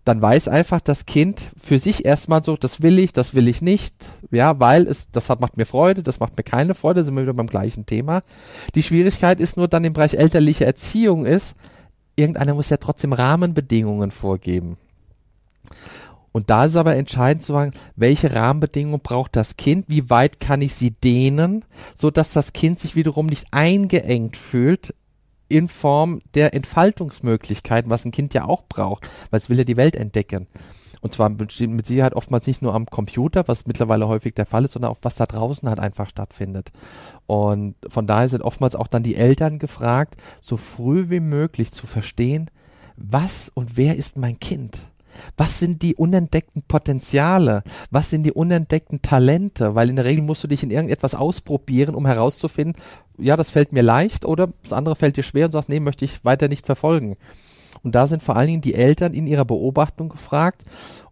dann 0.04 0.20
weiß 0.20 0.48
einfach 0.48 0.80
das 0.80 1.06
Kind 1.06 1.50
für 1.60 1.78
sich 1.78 2.04
erstmal 2.04 2.42
so, 2.42 2.56
das 2.56 2.82
will 2.82 2.98
ich, 2.98 3.12
das 3.12 3.34
will 3.34 3.48
ich 3.48 3.62
nicht, 3.62 3.94
ja, 4.30 4.60
weil 4.60 4.86
es, 4.86 5.08
das 5.10 5.30
hat, 5.30 5.40
macht 5.40 5.56
mir 5.56 5.64
Freude, 5.64 6.02
das 6.02 6.20
macht 6.20 6.36
mir 6.36 6.42
keine 6.42 6.74
Freude, 6.74 7.02
sind 7.02 7.14
wir 7.14 7.22
wieder 7.22 7.32
beim 7.32 7.46
gleichen 7.46 7.86
Thema. 7.86 8.22
Die 8.74 8.82
Schwierigkeit 8.82 9.40
ist 9.40 9.56
nur 9.56 9.66
dann 9.66 9.84
im 9.84 9.94
Bereich 9.94 10.14
elterliche 10.14 10.66
Erziehung 10.66 11.24
ist, 11.24 11.54
irgendeiner 12.16 12.54
muss 12.54 12.68
ja 12.68 12.76
trotzdem 12.76 13.14
Rahmenbedingungen 13.14 14.10
vorgeben. 14.10 14.76
Und 16.32 16.50
da 16.50 16.64
ist 16.66 16.76
aber 16.76 16.96
entscheidend 16.96 17.44
zu 17.44 17.52
sagen, 17.52 17.72
welche 17.96 18.34
Rahmenbedingungen 18.34 19.00
braucht 19.00 19.36
das 19.36 19.56
Kind, 19.56 19.86
wie 19.88 20.10
weit 20.10 20.40
kann 20.40 20.62
ich 20.62 20.74
sie 20.74 20.90
dehnen, 20.90 21.64
so 21.94 22.10
dass 22.10 22.32
das 22.32 22.52
Kind 22.52 22.78
sich 22.78 22.96
wiederum 22.96 23.26
nicht 23.26 23.46
eingeengt 23.52 24.36
fühlt 24.36 24.94
in 25.48 25.68
Form 25.68 26.22
der 26.34 26.54
Entfaltungsmöglichkeiten, 26.54 27.90
was 27.90 28.04
ein 28.04 28.12
Kind 28.12 28.34
ja 28.34 28.44
auch 28.44 28.64
braucht, 28.68 29.08
weil 29.30 29.38
es 29.38 29.48
will 29.48 29.58
ja 29.58 29.64
die 29.64 29.76
Welt 29.76 29.96
entdecken. 29.96 30.46
Und 31.00 31.12
zwar 31.12 31.28
mit 31.28 31.52
Sicherheit 31.86 32.14
oftmals 32.14 32.46
nicht 32.46 32.62
nur 32.62 32.74
am 32.74 32.86
Computer, 32.86 33.46
was 33.46 33.66
mittlerweile 33.66 34.08
häufig 34.08 34.32
der 34.32 34.46
Fall 34.46 34.64
ist, 34.64 34.72
sondern 34.72 34.90
auch 34.90 35.00
was 35.02 35.16
da 35.16 35.26
draußen 35.26 35.68
halt 35.68 35.78
einfach 35.78 36.08
stattfindet. 36.08 36.72
Und 37.26 37.74
von 37.86 38.06
daher 38.06 38.30
sind 38.30 38.40
oftmals 38.40 38.74
auch 38.74 38.86
dann 38.86 39.02
die 39.02 39.16
Eltern 39.16 39.58
gefragt, 39.58 40.16
so 40.40 40.56
früh 40.56 41.10
wie 41.10 41.20
möglich 41.20 41.72
zu 41.72 41.86
verstehen, 41.86 42.50
was 42.96 43.50
und 43.52 43.76
wer 43.76 43.96
ist 43.96 44.16
mein 44.16 44.40
Kind? 44.40 44.80
Was 45.36 45.58
sind 45.58 45.82
die 45.82 45.94
unentdeckten 45.94 46.62
Potenziale? 46.62 47.62
Was 47.90 48.10
sind 48.10 48.24
die 48.24 48.32
unentdeckten 48.32 49.02
Talente? 49.02 49.74
Weil 49.74 49.90
in 49.90 49.96
der 49.96 50.04
Regel 50.04 50.22
musst 50.22 50.44
du 50.44 50.48
dich 50.48 50.62
in 50.62 50.70
irgendetwas 50.70 51.14
ausprobieren, 51.14 51.94
um 51.94 52.06
herauszufinden, 52.06 52.80
ja, 53.18 53.36
das 53.36 53.50
fällt 53.50 53.72
mir 53.72 53.82
leicht 53.82 54.24
oder 54.24 54.48
das 54.62 54.72
andere 54.72 54.96
fällt 54.96 55.16
dir 55.16 55.22
schwer 55.22 55.46
und 55.46 55.52
sagst, 55.52 55.68
nee, 55.68 55.80
möchte 55.80 56.04
ich 56.04 56.24
weiter 56.24 56.48
nicht 56.48 56.66
verfolgen. 56.66 57.16
Und 57.82 57.94
da 57.94 58.06
sind 58.06 58.22
vor 58.22 58.36
allen 58.36 58.46
Dingen 58.46 58.62
die 58.62 58.74
Eltern 58.74 59.12
in 59.12 59.26
ihrer 59.26 59.44
Beobachtung 59.44 60.08
gefragt 60.08 60.62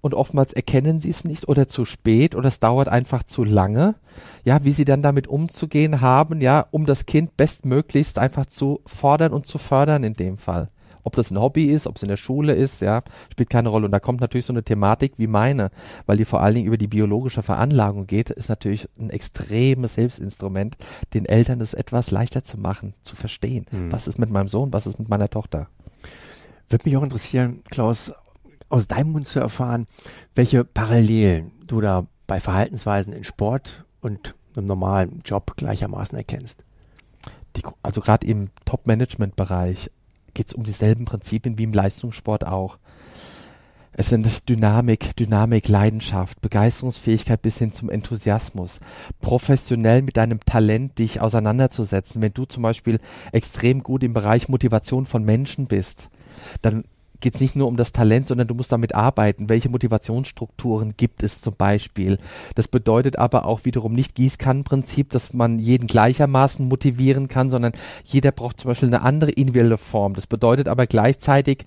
und 0.00 0.14
oftmals 0.14 0.54
erkennen 0.54 1.00
sie 1.00 1.10
es 1.10 1.24
nicht 1.24 1.46
oder 1.48 1.68
zu 1.68 1.84
spät 1.84 2.34
oder 2.34 2.48
es 2.48 2.60
dauert 2.60 2.88
einfach 2.88 3.24
zu 3.24 3.44
lange. 3.44 3.94
Ja, 4.44 4.64
wie 4.64 4.72
sie 4.72 4.86
dann 4.86 5.02
damit 5.02 5.26
umzugehen 5.26 6.00
haben, 6.00 6.40
ja, 6.40 6.66
um 6.70 6.86
das 6.86 7.04
Kind 7.04 7.36
bestmöglichst 7.36 8.18
einfach 8.18 8.46
zu 8.46 8.80
fordern 8.86 9.32
und 9.32 9.46
zu 9.46 9.58
fördern 9.58 10.02
in 10.02 10.14
dem 10.14 10.38
Fall. 10.38 10.70
Ob 11.04 11.16
das 11.16 11.30
ein 11.30 11.40
Hobby 11.40 11.66
ist, 11.66 11.86
ob 11.86 11.96
es 11.96 12.02
in 12.02 12.08
der 12.08 12.16
Schule 12.16 12.54
ist, 12.54 12.80
ja, 12.80 13.02
spielt 13.30 13.50
keine 13.50 13.68
Rolle. 13.68 13.86
Und 13.86 13.92
da 13.92 14.00
kommt 14.00 14.20
natürlich 14.20 14.46
so 14.46 14.52
eine 14.52 14.62
Thematik 14.62 15.14
wie 15.16 15.26
meine, 15.26 15.70
weil 16.06 16.16
die 16.16 16.24
vor 16.24 16.40
allen 16.40 16.54
Dingen 16.54 16.66
über 16.66 16.78
die 16.78 16.86
biologische 16.86 17.42
Veranlagung 17.42 18.06
geht, 18.06 18.30
ist 18.30 18.48
natürlich 18.48 18.88
ein 18.98 19.10
extremes 19.10 19.94
Hilfsinstrument, 19.96 20.76
den 21.14 21.26
Eltern 21.26 21.60
es 21.60 21.74
etwas 21.74 22.10
leichter 22.10 22.44
zu 22.44 22.58
machen, 22.58 22.94
zu 23.02 23.16
verstehen. 23.16 23.66
Hm. 23.70 23.90
Was 23.90 24.06
ist 24.06 24.18
mit 24.18 24.30
meinem 24.30 24.48
Sohn, 24.48 24.72
was 24.72 24.86
ist 24.86 24.98
mit 24.98 25.08
meiner 25.08 25.28
Tochter? 25.28 25.68
Würde 26.68 26.88
mich 26.88 26.96
auch 26.96 27.02
interessieren, 27.02 27.62
Klaus, 27.70 28.12
aus 28.68 28.86
deinem 28.88 29.12
Mund 29.12 29.28
zu 29.28 29.38
erfahren, 29.38 29.86
welche 30.34 30.64
Parallelen 30.64 31.52
du 31.66 31.80
da 31.80 32.06
bei 32.26 32.40
Verhaltensweisen 32.40 33.12
in 33.12 33.24
Sport 33.24 33.84
und 34.00 34.34
im 34.56 34.66
normalen 34.66 35.20
Job 35.24 35.54
gleichermaßen 35.56 36.16
erkennst. 36.16 36.64
Die, 37.56 37.62
also 37.82 38.00
gerade 38.00 38.26
im 38.26 38.48
Top-Management-Bereich 38.64 39.90
geht 40.34 40.48
es 40.48 40.54
um 40.54 40.64
dieselben 40.64 41.04
Prinzipien 41.04 41.58
wie 41.58 41.64
im 41.64 41.72
Leistungssport 41.72 42.46
auch. 42.46 42.78
Es 43.94 44.08
sind 44.08 44.48
Dynamik, 44.48 45.14
Dynamik, 45.16 45.68
Leidenschaft, 45.68 46.40
Begeisterungsfähigkeit 46.40 47.42
bis 47.42 47.58
hin 47.58 47.74
zum 47.74 47.90
Enthusiasmus. 47.90 48.80
Professionell 49.20 50.00
mit 50.00 50.16
deinem 50.16 50.40
Talent 50.40 50.98
dich 50.98 51.20
auseinanderzusetzen. 51.20 52.22
Wenn 52.22 52.32
du 52.32 52.46
zum 52.46 52.62
Beispiel 52.62 53.00
extrem 53.32 53.82
gut 53.82 54.02
im 54.02 54.14
Bereich 54.14 54.48
Motivation 54.48 55.04
von 55.04 55.24
Menschen 55.24 55.66
bist, 55.66 56.08
dann 56.62 56.84
geht 57.22 57.36
es 57.36 57.40
nicht 57.40 57.56
nur 57.56 57.68
um 57.68 57.78
das 57.78 57.92
Talent, 57.92 58.26
sondern 58.26 58.48
du 58.48 58.54
musst 58.54 58.72
damit 58.72 58.94
arbeiten. 58.94 59.48
Welche 59.48 59.70
Motivationsstrukturen 59.70 60.92
gibt 60.96 61.22
es 61.22 61.40
zum 61.40 61.54
Beispiel? 61.56 62.18
Das 62.54 62.68
bedeutet 62.68 63.18
aber 63.18 63.46
auch 63.46 63.64
wiederum 63.64 63.94
nicht 63.94 64.14
Gießkannenprinzip, 64.14 65.10
dass 65.10 65.32
man 65.32 65.58
jeden 65.58 65.86
gleichermaßen 65.86 66.68
motivieren 66.68 67.28
kann, 67.28 67.48
sondern 67.48 67.72
jeder 68.04 68.32
braucht 68.32 68.60
zum 68.60 68.68
Beispiel 68.68 68.88
eine 68.88 69.02
andere 69.02 69.30
individuelle 69.30 69.78
Form. 69.78 70.14
Das 70.14 70.26
bedeutet 70.26 70.68
aber 70.68 70.86
gleichzeitig 70.86 71.64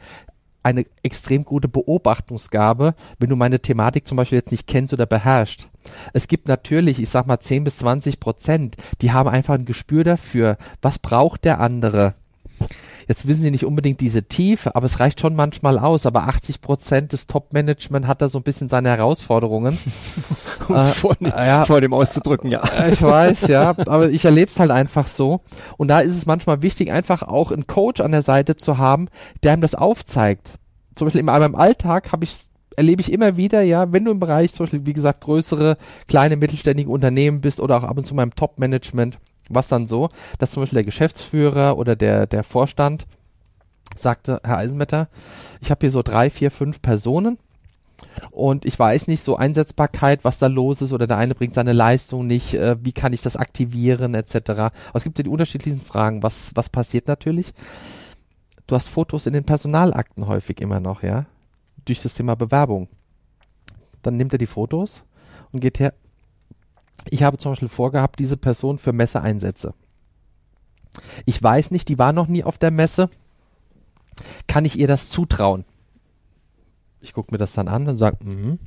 eine 0.61 0.85
extrem 1.03 1.45
gute 1.45 1.67
Beobachtungsgabe, 1.67 2.95
wenn 3.19 3.29
du 3.29 3.35
meine 3.35 3.59
Thematik 3.59 4.07
zum 4.07 4.17
Beispiel 4.17 4.39
jetzt 4.39 4.51
nicht 4.51 4.65
kennst 4.67 4.93
oder 4.93 5.05
beherrschst. 5.05 5.69
Es 6.11 6.27
gibt 6.27 6.47
natürlich, 6.47 6.99
ich 6.99 7.09
sag 7.09 7.27
mal 7.27 7.39
10 7.39 7.63
bis 7.63 7.77
20 7.77 8.19
Prozent, 8.19 8.75
die 9.01 9.11
haben 9.11 9.29
einfach 9.29 9.53
ein 9.53 9.65
Gespür 9.65 10.03
dafür, 10.03 10.57
was 10.81 10.97
braucht 10.97 11.45
der 11.45 11.59
andere 11.59 12.15
Jetzt 13.07 13.27
wissen 13.27 13.41
sie 13.41 13.51
nicht 13.51 13.65
unbedingt 13.65 13.99
diese 14.01 14.23
Tiefe, 14.23 14.75
aber 14.75 14.85
es 14.85 14.99
reicht 14.99 15.19
schon 15.19 15.35
manchmal 15.35 15.77
aus. 15.77 16.05
Aber 16.05 16.23
80 16.27 16.61
Prozent 16.61 17.13
des 17.13 17.27
Top-Management 17.27 18.07
hat 18.07 18.21
da 18.21 18.29
so 18.29 18.39
ein 18.39 18.43
bisschen 18.43 18.69
seine 18.69 18.89
Herausforderungen. 18.89 19.77
um 20.67 20.75
äh, 20.75 20.85
vor, 20.85 21.15
ja, 21.21 21.65
vor 21.65 21.81
dem 21.81 21.93
auszudrücken, 21.93 22.51
ja. 22.51 22.63
Äh, 22.79 22.93
ich 22.93 23.01
weiß, 23.01 23.47
ja. 23.47 23.75
Aber 23.87 24.09
ich 24.09 24.25
erlebe 24.25 24.51
es 24.51 24.59
halt 24.59 24.71
einfach 24.71 25.07
so. 25.07 25.41
Und 25.77 25.89
da 25.89 25.99
ist 25.99 26.15
es 26.15 26.25
manchmal 26.25 26.61
wichtig, 26.61 26.91
einfach 26.91 27.23
auch 27.23 27.51
einen 27.51 27.67
Coach 27.67 28.01
an 28.01 28.11
der 28.11 28.21
Seite 28.21 28.55
zu 28.55 28.77
haben, 28.77 29.07
der 29.43 29.53
einem 29.53 29.61
das 29.61 29.75
aufzeigt. 29.75 30.55
Zum 30.95 31.05
Beispiel 31.05 31.19
in 31.19 31.25
meinem 31.25 31.55
Alltag 31.55 32.11
habe 32.11 32.23
ich 32.23 32.49
erlebe 32.77 33.01
ich 33.01 33.11
immer 33.11 33.37
wieder, 33.37 33.61
ja, 33.61 33.91
wenn 33.91 34.05
du 34.05 34.11
im 34.11 34.19
Bereich 34.19 34.53
zum 34.53 34.65
Beispiel, 34.65 34.85
wie 34.85 34.93
gesagt, 34.93 35.21
größere, 35.21 35.77
kleine, 36.07 36.35
mittelständige 36.35 36.89
Unternehmen 36.89 37.41
bist 37.41 37.59
oder 37.59 37.77
auch 37.77 37.83
ab 37.83 37.97
und 37.97 38.03
zu 38.03 38.15
meinem 38.15 38.35
Top-Management, 38.35 39.17
was 39.49 39.67
dann 39.67 39.88
so, 39.88 40.10
dass 40.39 40.51
zum 40.51 40.63
Beispiel 40.63 40.77
der 40.77 40.86
Geschäftsführer 40.86 41.77
oder 41.77 41.95
der, 41.95 42.27
der 42.27 42.43
Vorstand 42.43 43.05
sagte, 43.95 44.41
Herr 44.43 44.58
Eisenmetter, 44.58 45.08
ich 45.62 45.71
habe 45.71 45.81
hier 45.81 45.91
so 45.91 46.01
drei, 46.01 46.29
vier, 46.29 46.51
fünf 46.51 46.81
Personen 46.81 47.38
und 48.31 48.65
ich 48.65 48.77
weiß 48.77 49.08
nicht, 49.08 49.23
so 49.23 49.38
Einsetzbarkeit, 49.38 50.23
was 50.23 50.38
da 50.38 50.47
los 50.47 50.81
ist 50.81 50.93
oder 50.93 51.08
der 51.08 51.17
eine 51.17 51.36
bringt 51.36 51.53
seine 51.53 51.73
Leistung 51.73 52.27
nicht, 52.27 52.53
äh, 52.53 52.75
wie 52.81 52.91
kann 52.91 53.13
ich 53.13 53.21
das 53.21 53.38
aktivieren 53.38 54.15
etc. 54.15 54.36
Aber 54.49 54.71
es 54.93 55.03
gibt 55.03 55.17
ja 55.17 55.23
die 55.23 55.29
unterschiedlichen 55.29 55.81
Fragen. 55.81 56.23
Was, 56.23 56.51
was 56.55 56.69
passiert 56.69 57.08
natürlich? 57.08 57.53
Du 58.67 58.75
hast 58.75 58.89
Fotos 58.89 59.27
in 59.27 59.34
den 59.34 59.43
Personalakten 59.43 60.27
häufig 60.27 60.60
immer 60.60 60.79
noch, 60.79 61.03
ja, 61.03 61.25
durch 61.86 62.01
das 62.01 62.15
Thema 62.15 62.36
Bewerbung. 62.36 62.88
Dann 64.01 64.17
nimmt 64.17 64.34
er 64.34 64.39
die 64.39 64.47
Fotos 64.47 65.03
und 65.51 65.60
geht 65.60 65.79
her, 65.79 65.93
ich 67.10 67.23
habe 67.23 67.38
zum 67.38 67.51
Beispiel 67.51 67.69
vorgehabt, 67.69 68.19
diese 68.19 68.38
Person 68.38 68.77
für 68.77 68.93
Messeeinsätze. 68.93 69.73
Ich 71.25 71.41
weiß 71.41 71.71
nicht, 71.71 71.89
die 71.89 71.99
war 71.99 72.13
noch 72.13 72.27
nie 72.27 72.43
auf 72.43 72.58
der 72.58 72.71
Messe. 72.71 73.10
Kann 74.47 74.65
ich 74.65 74.79
ihr 74.79 74.88
das 74.88 75.10
zutrauen? 75.10 75.65
Ich 77.01 77.13
gucke 77.13 77.34
mir 77.34 77.38
das 77.38 77.53
dann 77.53 77.67
an 77.67 77.88
und 77.88 77.97
sage, 77.97 78.23
mm, 78.23 78.60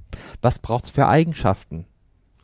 was 0.42 0.58
braucht 0.58 0.84
es 0.84 0.90
für 0.90 1.08
Eigenschaften, 1.08 1.86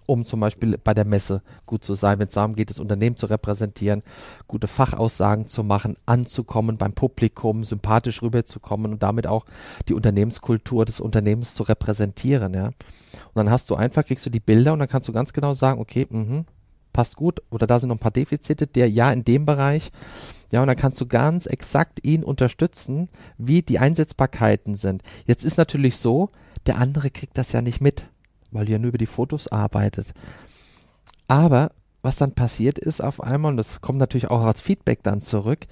um 0.07 0.25
zum 0.25 0.41
Beispiel 0.41 0.79
bei 0.79 0.95
der 0.95 1.05
Messe 1.05 1.43
gut 1.67 1.85
zu 1.85 1.95
sein, 1.95 2.19
wenn 2.19 2.29
es 2.29 2.35
darum 2.35 2.55
geht, 2.55 2.71
das 2.71 2.79
Unternehmen 2.79 3.17
zu 3.17 3.27
repräsentieren, 3.27 4.03
gute 4.47 4.67
Fachaussagen 4.67 5.47
zu 5.47 5.65
machen, 5.65 5.97
anzukommen 6.07 6.77
beim 6.77 6.93
Publikum, 6.93 7.65
sympathisch 7.65 8.23
rüberzukommen 8.23 8.93
und 8.93 9.03
damit 9.03 9.27
auch 9.27 9.47
die 9.89 9.95
Unternehmenskultur 9.95 10.85
des 10.85 11.01
Unternehmens 11.01 11.55
zu 11.55 11.63
repräsentieren. 11.63 12.55
Ja. 12.55 12.67
Und 12.67 12.75
dann 13.35 13.51
hast 13.51 13.71
du 13.71 13.75
einfach, 13.75 14.05
kriegst 14.05 14.27
du 14.27 14.31
die 14.31 14.41
Bilder 14.41 14.73
und 14.73 14.79
dann 14.79 14.89
kannst 14.89 15.09
du 15.09 15.13
ganz 15.13 15.33
genau 15.33 15.55
sagen, 15.55 15.81
okay, 15.81 16.07
mh, 16.09 16.45
passt 16.93 17.17
gut 17.17 17.43
oder 17.51 17.67
da 17.67 17.79
sind 17.79 17.91
noch 17.91 17.97
ein 17.97 18.01
paar 18.01 18.11
Defizite, 18.11 18.67
der 18.67 18.89
ja 18.89 19.13
in 19.13 19.25
dem 19.25 19.45
Bereich. 19.45 19.91
Ja, 20.51 20.61
und 20.63 20.69
dann 20.69 20.77
kannst 20.77 21.01
du 21.01 21.07
ganz 21.07 21.47
exakt 21.47 22.05
ihn 22.05 22.23
unterstützen, 22.23 23.09
wie 23.39 23.63
die 23.63 23.81
Einsetzbarkeiten 23.81 24.77
sind. 24.77 25.03
Jetzt 25.27 25.45
ist 25.45 25.59
natürlich 25.59 25.97
so, 25.97 26.31
der 26.67 26.79
andere 26.79 27.11
kriegt 27.11 27.37
das 27.37 27.53
ja 27.53 27.61
nicht 27.61 27.81
mit, 27.81 28.05
weil 28.55 28.67
du 28.67 28.73
ja 28.73 28.79
nur 28.79 28.89
über 28.89 28.99
die 28.99 29.07
Fotos 29.07 29.49
arbeitet. 29.49 30.07
Aber 31.29 31.73
was 32.03 32.17
dann 32.17 32.33
passiert 32.33 32.79
ist 32.79 33.01
auf 33.03 33.23
einmal, 33.23 33.53
und 33.53 33.57
das 33.57 33.81
kommt 33.81 33.99
natürlich 33.99 34.31
auch 34.31 34.43
als 34.43 34.61
Feedback 34.61 35.03
dann 35.03 35.23
zurück, 35.23 35.67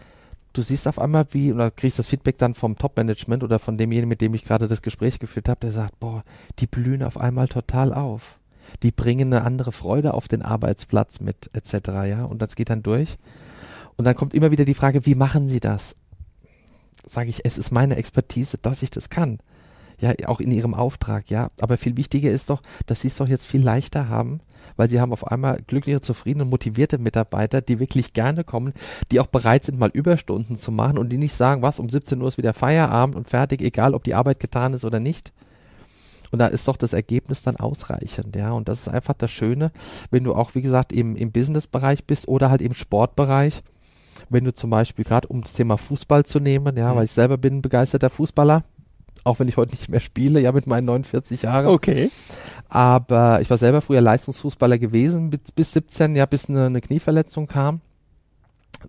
du 0.52 0.62
siehst 0.62 0.88
auf 0.88 0.98
einmal 0.98 1.26
wie, 1.30 1.52
oder 1.52 1.70
kriegst 1.70 1.98
das 1.98 2.06
Feedback 2.06 2.38
dann 2.38 2.54
vom 2.54 2.76
Top-Management 2.76 3.42
oder 3.42 3.58
von 3.58 3.76
demjenigen, 3.76 4.08
mit 4.08 4.20
dem 4.20 4.34
ich 4.34 4.44
gerade 4.44 4.68
das 4.68 4.82
Gespräch 4.82 5.18
geführt 5.18 5.48
habe, 5.48 5.60
der 5.60 5.72
sagt, 5.72 5.98
boah, 6.00 6.24
die 6.58 6.66
blühen 6.66 7.02
auf 7.02 7.18
einmal 7.18 7.48
total 7.48 7.92
auf. 7.92 8.38
Die 8.82 8.92
bringen 8.92 9.32
eine 9.32 9.44
andere 9.44 9.72
Freude 9.72 10.14
auf 10.14 10.28
den 10.28 10.42
Arbeitsplatz 10.42 11.20
mit, 11.20 11.50
etc., 11.52 11.88
ja, 12.08 12.24
und 12.24 12.40
das 12.40 12.56
geht 12.56 12.70
dann 12.70 12.82
durch. 12.82 13.18
Und 13.96 14.04
dann 14.06 14.14
kommt 14.14 14.34
immer 14.34 14.50
wieder 14.50 14.64
die 14.64 14.74
Frage, 14.74 15.04
wie 15.04 15.14
machen 15.14 15.48
sie 15.48 15.60
das? 15.60 15.94
Sage 17.06 17.28
ich, 17.28 17.44
es 17.44 17.58
ist 17.58 17.72
meine 17.72 17.96
Expertise, 17.96 18.58
dass 18.58 18.82
ich 18.82 18.90
das 18.90 19.10
kann. 19.10 19.38
Ja, 20.02 20.12
auch 20.26 20.40
in 20.40 20.50
ihrem 20.50 20.74
Auftrag, 20.74 21.30
ja. 21.30 21.52
Aber 21.60 21.76
viel 21.76 21.96
wichtiger 21.96 22.32
ist 22.32 22.50
doch, 22.50 22.60
dass 22.86 23.02
sie 23.02 23.06
es 23.06 23.16
doch 23.16 23.28
jetzt 23.28 23.46
viel 23.46 23.62
leichter 23.62 24.08
haben, 24.08 24.40
weil 24.74 24.90
sie 24.90 25.00
haben 25.00 25.12
auf 25.12 25.28
einmal 25.28 25.60
glückliche, 25.68 26.00
zufriedene, 26.00 26.44
motivierte 26.44 26.98
Mitarbeiter, 26.98 27.60
die 27.60 27.78
wirklich 27.78 28.12
gerne 28.12 28.42
kommen, 28.42 28.72
die 29.12 29.20
auch 29.20 29.28
bereit 29.28 29.64
sind, 29.64 29.78
mal 29.78 29.90
Überstunden 29.90 30.56
zu 30.56 30.72
machen 30.72 30.98
und 30.98 31.10
die 31.10 31.18
nicht 31.18 31.36
sagen, 31.36 31.62
was, 31.62 31.78
um 31.78 31.88
17 31.88 32.20
Uhr 32.20 32.26
ist 32.26 32.36
wieder 32.36 32.52
Feierabend 32.52 33.14
und 33.14 33.30
fertig, 33.30 33.62
egal 33.62 33.94
ob 33.94 34.02
die 34.02 34.14
Arbeit 34.14 34.40
getan 34.40 34.74
ist 34.74 34.84
oder 34.84 34.98
nicht. 34.98 35.32
Und 36.32 36.40
da 36.40 36.48
ist 36.48 36.66
doch 36.66 36.76
das 36.76 36.94
Ergebnis 36.94 37.44
dann 37.44 37.54
ausreichend, 37.54 38.34
ja. 38.34 38.50
Und 38.50 38.68
das 38.68 38.80
ist 38.80 38.88
einfach 38.88 39.14
das 39.14 39.30
Schöne, 39.30 39.70
wenn 40.10 40.24
du 40.24 40.34
auch, 40.34 40.56
wie 40.56 40.62
gesagt, 40.62 40.92
im, 40.92 41.14
im 41.14 41.30
Business-Bereich 41.30 42.06
bist 42.06 42.26
oder 42.26 42.50
halt 42.50 42.60
im 42.60 42.74
Sportbereich. 42.74 43.62
Wenn 44.30 44.42
du 44.42 44.52
zum 44.52 44.70
Beispiel 44.70 45.04
gerade, 45.04 45.28
um 45.28 45.42
das 45.42 45.52
Thema 45.52 45.78
Fußball 45.78 46.24
zu 46.24 46.40
nehmen, 46.40 46.76
ja, 46.76 46.92
mhm. 46.92 46.96
weil 46.96 47.04
ich 47.04 47.12
selber 47.12 47.38
bin 47.38 47.62
begeisterter 47.62 48.10
Fußballer, 48.10 48.64
auch 49.24 49.38
wenn 49.38 49.48
ich 49.48 49.56
heute 49.56 49.74
nicht 49.74 49.88
mehr 49.88 50.00
spiele, 50.00 50.40
ja, 50.40 50.52
mit 50.52 50.66
meinen 50.66 50.84
49 50.84 51.42
Jahren. 51.42 51.66
Okay. 51.66 52.10
Aber 52.68 53.40
ich 53.40 53.50
war 53.50 53.58
selber 53.58 53.80
früher 53.80 54.00
Leistungsfußballer 54.00 54.78
gewesen, 54.78 55.30
bis, 55.30 55.40
bis 55.54 55.72
17, 55.72 56.16
ja, 56.16 56.26
bis 56.26 56.48
eine, 56.48 56.66
eine 56.66 56.80
Knieverletzung 56.80 57.46
kam. 57.46 57.80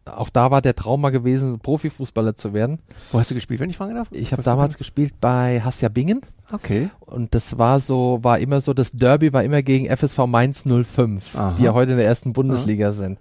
Auch 0.06 0.30
da 0.30 0.52
war 0.52 0.62
der 0.62 0.76
Trauma 0.76 1.10
gewesen, 1.12 1.60
Profifußballer 1.60 2.36
zu 2.36 2.54
werden. 2.54 2.80
Wo 3.12 3.20
hast 3.20 3.30
du 3.32 3.36
gespielt, 3.36 3.60
wenn 3.60 3.70
ich 3.70 3.78
fragen 3.78 3.96
darf? 3.96 4.08
Ich 4.12 4.32
habe 4.32 4.42
damals 4.42 4.78
gespielt 4.78 5.14
bei 5.22 5.62
Hassia 5.62 5.90
Bingen. 5.90 6.22
Okay. 6.52 6.90
Und 7.00 7.34
das 7.36 7.58
war 7.58 7.80
so, 7.80 8.20
war 8.22 8.40
immer 8.40 8.60
so, 8.62 8.74
das 8.74 8.92
Derby 8.92 9.34
war 9.34 9.44
immer 9.44 9.62
gegen 9.62 9.86
FSV 9.96 10.26
Mainz 10.28 10.64
05, 10.64 11.36
Aha. 11.36 11.56
die 11.58 11.64
ja 11.64 11.74
heute 11.74 11.92
in 11.92 11.98
der 11.98 12.08
ersten 12.08 12.34
Bundesliga 12.34 12.88
Aha. 12.88 12.94
sind. 12.94 13.20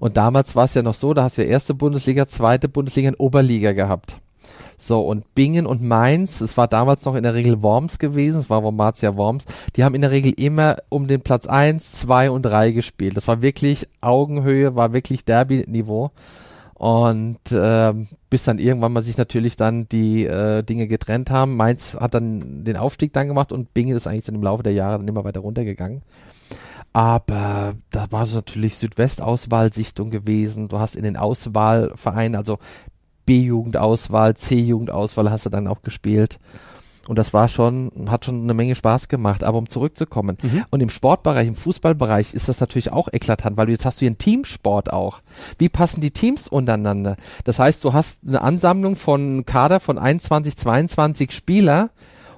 Und 0.00 0.16
damals 0.16 0.54
war 0.56 0.64
es 0.64 0.74
ja 0.74 0.82
noch 0.82 0.94
so, 0.94 1.14
da 1.14 1.24
hast 1.24 1.38
du 1.38 1.42
ja 1.42 1.48
erste 1.48 1.74
Bundesliga, 1.74 2.26
zweite 2.28 2.68
Bundesliga 2.68 3.10
und 3.10 3.20
Oberliga 3.20 3.72
gehabt. 3.72 4.18
So, 4.80 5.00
und 5.02 5.34
Bingen 5.34 5.66
und 5.66 5.82
Mainz, 5.82 6.40
es 6.40 6.56
war 6.56 6.68
damals 6.68 7.04
noch 7.04 7.16
in 7.16 7.24
der 7.24 7.34
Regel 7.34 7.62
Worms 7.62 7.98
gewesen, 7.98 8.40
es 8.40 8.48
war 8.48 8.62
Wormatia 8.62 9.16
Worms, 9.16 9.44
die 9.74 9.82
haben 9.82 9.96
in 9.96 10.02
der 10.02 10.12
Regel 10.12 10.32
immer 10.36 10.76
um 10.88 11.08
den 11.08 11.20
Platz 11.20 11.46
1, 11.46 11.92
2 11.92 12.30
und 12.30 12.42
3 12.42 12.70
gespielt. 12.70 13.16
Das 13.16 13.26
war 13.26 13.42
wirklich 13.42 13.88
Augenhöhe, 14.00 14.76
war 14.76 14.92
wirklich 14.92 15.24
Derby-Niveau. 15.24 16.12
Und 16.74 17.50
äh, 17.50 17.92
bis 18.30 18.44
dann 18.44 18.60
irgendwann 18.60 18.92
mal 18.92 19.02
sich 19.02 19.16
natürlich 19.16 19.56
dann 19.56 19.88
die 19.88 20.24
äh, 20.24 20.62
Dinge 20.62 20.86
getrennt 20.86 21.28
haben. 21.28 21.56
Mainz 21.56 21.96
hat 21.98 22.14
dann 22.14 22.62
den 22.62 22.76
Aufstieg 22.76 23.12
dann 23.12 23.26
gemacht 23.26 23.50
und 23.50 23.74
Bingen 23.74 23.96
ist 23.96 24.06
eigentlich 24.06 24.26
dann 24.26 24.36
im 24.36 24.44
Laufe 24.44 24.62
der 24.62 24.74
Jahre 24.74 24.98
dann 24.98 25.08
immer 25.08 25.24
weiter 25.24 25.40
runtergegangen. 25.40 26.02
Aber 26.92 27.74
da 27.90 28.06
war 28.10 28.26
so 28.26 28.36
natürlich 28.36 28.76
Südwestauswahlsichtung 28.76 30.10
gewesen. 30.10 30.68
Du 30.68 30.78
hast 30.78 30.94
in 30.94 31.02
den 31.02 31.16
Auswahlvereinen, 31.16 32.36
also 32.36 32.58
B-Jugendauswahl, 33.28 34.34
C-Jugendauswahl 34.34 35.30
hast 35.30 35.44
du 35.44 35.50
dann 35.50 35.68
auch 35.68 35.82
gespielt. 35.82 36.38
Und 37.06 37.18
das 37.18 37.34
war 37.34 37.48
schon, 37.48 37.90
hat 38.08 38.24
schon 38.24 38.42
eine 38.42 38.54
Menge 38.54 38.74
Spaß 38.74 39.08
gemacht. 39.08 39.44
Aber 39.44 39.58
um 39.58 39.68
zurückzukommen, 39.68 40.38
mhm. 40.42 40.64
und 40.70 40.80
im 40.80 40.88
Sportbereich, 40.88 41.46
im 41.46 41.54
Fußballbereich 41.54 42.32
ist 42.32 42.48
das 42.48 42.60
natürlich 42.60 42.90
auch 42.90 43.08
eklatant, 43.12 43.58
weil 43.58 43.66
du 43.66 43.72
jetzt 43.72 43.84
hast 43.84 43.98
du 43.98 44.00
hier 44.00 44.08
einen 44.08 44.18
Teamsport 44.18 44.92
auch. 44.92 45.20
Wie 45.58 45.68
passen 45.68 46.00
die 46.00 46.10
Teams 46.10 46.48
untereinander? 46.48 47.16
Das 47.44 47.58
heißt, 47.58 47.84
du 47.84 47.92
hast 47.92 48.18
eine 48.26 48.40
Ansammlung 48.40 48.96
von 48.96 49.44
Kader 49.44 49.80
von 49.80 49.98
21, 49.98 50.56
22 50.56 51.32
Spieler 51.32 51.90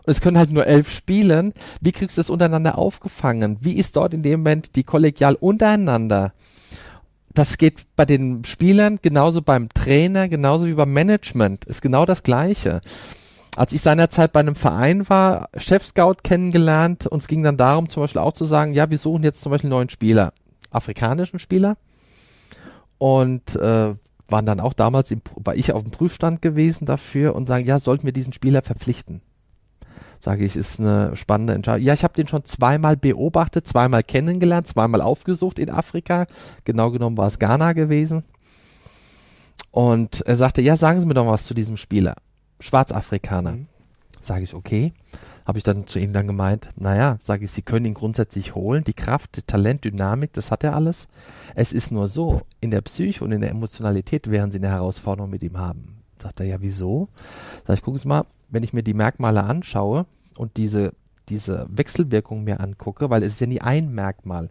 und 0.05 0.11
es 0.13 0.21
können 0.21 0.39
halt 0.39 0.51
nur 0.51 0.67
elf 0.67 0.91
spielen. 0.91 1.53
Wie 1.81 1.93
kriegst 1.93 2.17
du 2.17 2.21
das 2.21 2.31
untereinander 2.31 2.79
aufgefangen? 2.79 3.59
Wie 3.61 3.75
ist 3.75 3.95
dort 3.95 4.13
in 4.13 4.25
dem 4.25 4.41
Moment 4.41 4.75
die 4.75 4.83
kollegial 4.83 5.37
untereinander? 5.37 6.33
Das 7.41 7.57
geht 7.57 7.87
bei 7.97 8.05
den 8.05 8.45
Spielern 8.45 8.99
genauso 9.01 9.41
beim 9.41 9.71
Trainer, 9.71 10.29
genauso 10.29 10.67
wie 10.67 10.75
beim 10.75 10.93
Management. 10.93 11.65
Ist 11.65 11.81
genau 11.81 12.05
das 12.05 12.23
Gleiche. 12.23 12.83
Als 13.57 13.73
ich 13.73 13.81
seinerzeit 13.81 14.33
bei 14.33 14.41
einem 14.41 14.57
Verein 14.57 15.09
war, 15.09 15.49
Chef-Scout 15.57 16.17
kennengelernt 16.23 17.07
und 17.07 17.23
es 17.23 17.29
ging 17.29 17.43
dann 17.43 17.57
darum, 17.57 17.89
zum 17.89 18.03
Beispiel 18.03 18.21
auch 18.21 18.35
zu 18.35 18.45
sagen, 18.45 18.75
ja, 18.75 18.91
wir 18.91 18.99
suchen 18.99 19.23
jetzt 19.23 19.41
zum 19.41 19.51
Beispiel 19.51 19.69
einen 19.69 19.79
neuen 19.79 19.89
Spieler, 19.89 20.35
afrikanischen 20.71 21.39
Spieler. 21.39 21.79
Und 22.99 23.57
äh, 23.57 23.95
waren 24.29 24.47
dann 24.47 24.61
auch 24.61 24.75
damals, 24.75 25.11
im, 25.11 25.23
war 25.37 25.57
ich 25.57 25.73
auf 25.73 25.83
dem 25.83 25.93
Prüfstand 25.93 26.43
gewesen 26.43 26.85
dafür 26.85 27.35
und 27.35 27.47
sagen, 27.47 27.65
ja, 27.65 27.81
sollten 27.81 28.05
wir 28.05 28.13
diesen 28.13 28.35
Spieler 28.35 28.61
verpflichten? 28.61 29.23
Sage 30.23 30.45
ich, 30.45 30.55
ist 30.55 30.79
eine 30.79 31.17
spannende 31.17 31.55
Entscheidung. 31.55 31.87
Ja, 31.87 31.95
ich 31.95 32.05
habe 32.05 32.15
den 32.15 32.29
schon 32.29 32.45
zweimal 32.45 32.97
beobachtet, 32.97 33.67
zweimal 33.67 34.03
kennengelernt, 34.03 34.67
zweimal 34.67 35.01
aufgesucht 35.01 35.59
in 35.59 35.71
Afrika. 35.71 36.27
Genau 36.65 36.91
genommen 36.91 37.17
war 37.17 37.27
es 37.27 37.39
Ghana 37.39 37.73
gewesen. 37.73 38.25
Und 39.71 40.21
er 40.23 40.37
sagte, 40.37 40.61
ja, 40.61 40.77
sagen 40.77 41.01
Sie 41.01 41.07
mir 41.07 41.15
doch 41.15 41.27
was 41.27 41.45
zu 41.45 41.55
diesem 41.55 41.77
Spieler. 41.77 42.17
Schwarzafrikaner. 42.59 43.53
Mhm. 43.53 43.67
Sage 44.23 44.43
ich, 44.43 44.55
okay. 44.55 44.93
Habe 45.47 45.59
ich 45.59 45.65
dann 45.65 45.87
zu 45.87 45.99
ihm 45.99 46.13
dann 46.13 46.27
gemeint, 46.27 46.69
naja, 46.77 47.19
sage 47.23 47.47
ich, 47.47 47.51
Sie 47.51 47.63
können 47.63 47.87
ihn 47.87 47.95
grundsätzlich 47.95 48.55
holen. 48.55 48.85
Die 48.85 48.93
Kraft, 48.93 49.47
Talent, 49.47 49.85
Dynamik, 49.85 50.35
das 50.35 50.51
hat 50.51 50.65
er 50.65 50.75
alles. 50.75 51.09
Es 51.55 51.73
ist 51.73 51.91
nur 51.91 52.09
so, 52.09 52.43
in 52.61 52.71
der 52.71 52.83
Psyche 52.83 53.25
und 53.25 53.33
in 53.33 53.41
der 53.41 53.51
Emotionalität 53.51 54.31
werden 54.31 54.53
Sie 54.53 54.59
eine 54.59 54.69
Herausforderung 54.69 55.31
mit 55.31 55.43
ihm 55.43 55.57
haben. 55.57 56.03
Sagt 56.23 56.41
er, 56.41 56.47
ja, 56.47 56.61
wieso? 56.61 57.09
Sag 57.67 57.79
ich, 57.79 57.83
gucken 57.83 57.99
Sie 57.99 58.07
mal, 58.07 58.25
wenn 58.51 58.63
ich 58.63 58.73
mir 58.73 58.83
die 58.83 58.95
Merkmale 58.95 59.45
anschaue 59.45 60.07
und 60.37 60.57
diese 60.57 60.93
diese 61.31 61.67
Wechselwirkung 61.71 62.45
mir 62.45 62.61
angucke, 62.61 63.09
weil 63.09 63.23
es 63.23 63.35
ist 63.35 63.41
ja 63.41 63.47
nie 63.47 63.61
ein 63.61 63.93
Merkmal. 63.95 64.51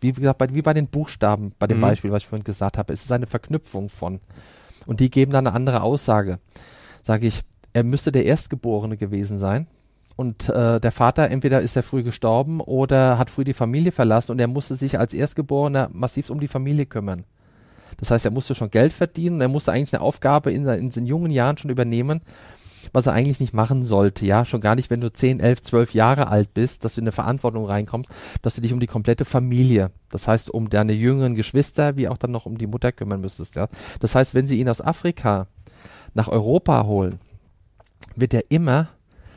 Wie 0.00 0.12
gesagt, 0.12 0.38
bei, 0.38 0.54
wie 0.54 0.62
bei 0.62 0.72
den 0.72 0.86
Buchstaben, 0.86 1.52
bei 1.58 1.66
dem 1.66 1.78
mhm. 1.78 1.82
Beispiel, 1.82 2.12
was 2.12 2.22
ich 2.22 2.28
vorhin 2.28 2.44
gesagt 2.44 2.78
habe, 2.78 2.92
es 2.92 3.02
ist 3.02 3.12
eine 3.12 3.26
Verknüpfung 3.26 3.88
von. 3.88 4.20
Und 4.86 5.00
die 5.00 5.10
geben 5.10 5.32
dann 5.32 5.46
eine 5.46 5.56
andere 5.56 5.82
Aussage. 5.82 6.38
Sage 7.02 7.26
ich, 7.26 7.42
er 7.72 7.84
müsste 7.84 8.12
der 8.12 8.24
Erstgeborene 8.24 8.96
gewesen 8.96 9.38
sein. 9.38 9.66
Und 10.16 10.48
äh, 10.48 10.80
der 10.80 10.92
Vater, 10.92 11.30
entweder 11.30 11.60
ist 11.60 11.76
er 11.76 11.82
früh 11.82 12.02
gestorben 12.02 12.60
oder 12.60 13.18
hat 13.18 13.30
früh 13.30 13.44
die 13.44 13.54
Familie 13.54 13.92
verlassen 13.92 14.32
und 14.32 14.38
er 14.38 14.48
musste 14.48 14.76
sich 14.76 14.98
als 14.98 15.14
Erstgeborener 15.14 15.88
massiv 15.92 16.30
um 16.30 16.40
die 16.40 16.48
Familie 16.48 16.86
kümmern. 16.86 17.24
Das 17.96 18.10
heißt, 18.10 18.24
er 18.24 18.30
musste 18.30 18.54
schon 18.54 18.70
Geld 18.70 18.92
verdienen, 18.92 19.40
er 19.40 19.48
musste 19.48 19.72
eigentlich 19.72 19.94
eine 19.94 20.02
Aufgabe 20.02 20.52
in, 20.52 20.66
in 20.66 20.90
seinen 20.90 21.06
jungen 21.06 21.30
Jahren 21.30 21.56
schon 21.56 21.70
übernehmen, 21.70 22.20
was 22.92 23.06
er 23.06 23.12
eigentlich 23.12 23.40
nicht 23.40 23.54
machen 23.54 23.84
sollte. 23.84 24.24
Ja, 24.26 24.44
schon 24.44 24.60
gar 24.60 24.74
nicht, 24.74 24.90
wenn 24.90 25.00
du 25.00 25.12
10, 25.12 25.40
11, 25.40 25.62
12 25.62 25.94
Jahre 25.94 26.28
alt 26.28 26.54
bist, 26.54 26.84
dass 26.84 26.94
du 26.94 27.00
in 27.00 27.04
eine 27.04 27.12
Verantwortung 27.12 27.64
reinkommst, 27.64 28.10
dass 28.42 28.54
du 28.54 28.60
dich 28.60 28.72
um 28.72 28.80
die 28.80 28.86
komplette 28.86 29.24
Familie, 29.24 29.90
das 30.10 30.28
heißt 30.28 30.50
um 30.50 30.70
deine 30.70 30.92
jüngeren 30.92 31.34
Geschwister, 31.34 31.96
wie 31.96 32.08
auch 32.08 32.18
dann 32.18 32.32
noch 32.32 32.46
um 32.46 32.58
die 32.58 32.66
Mutter 32.66 32.92
kümmern 32.92 33.20
müsstest. 33.20 33.56
Ja, 33.56 33.68
das 34.00 34.14
heißt, 34.14 34.34
wenn 34.34 34.46
sie 34.46 34.60
ihn 34.60 34.68
aus 34.68 34.80
Afrika 34.80 35.46
nach 36.14 36.28
Europa 36.28 36.84
holen, 36.84 37.20
wird 38.16 38.34
er 38.34 38.50
immer 38.50 38.88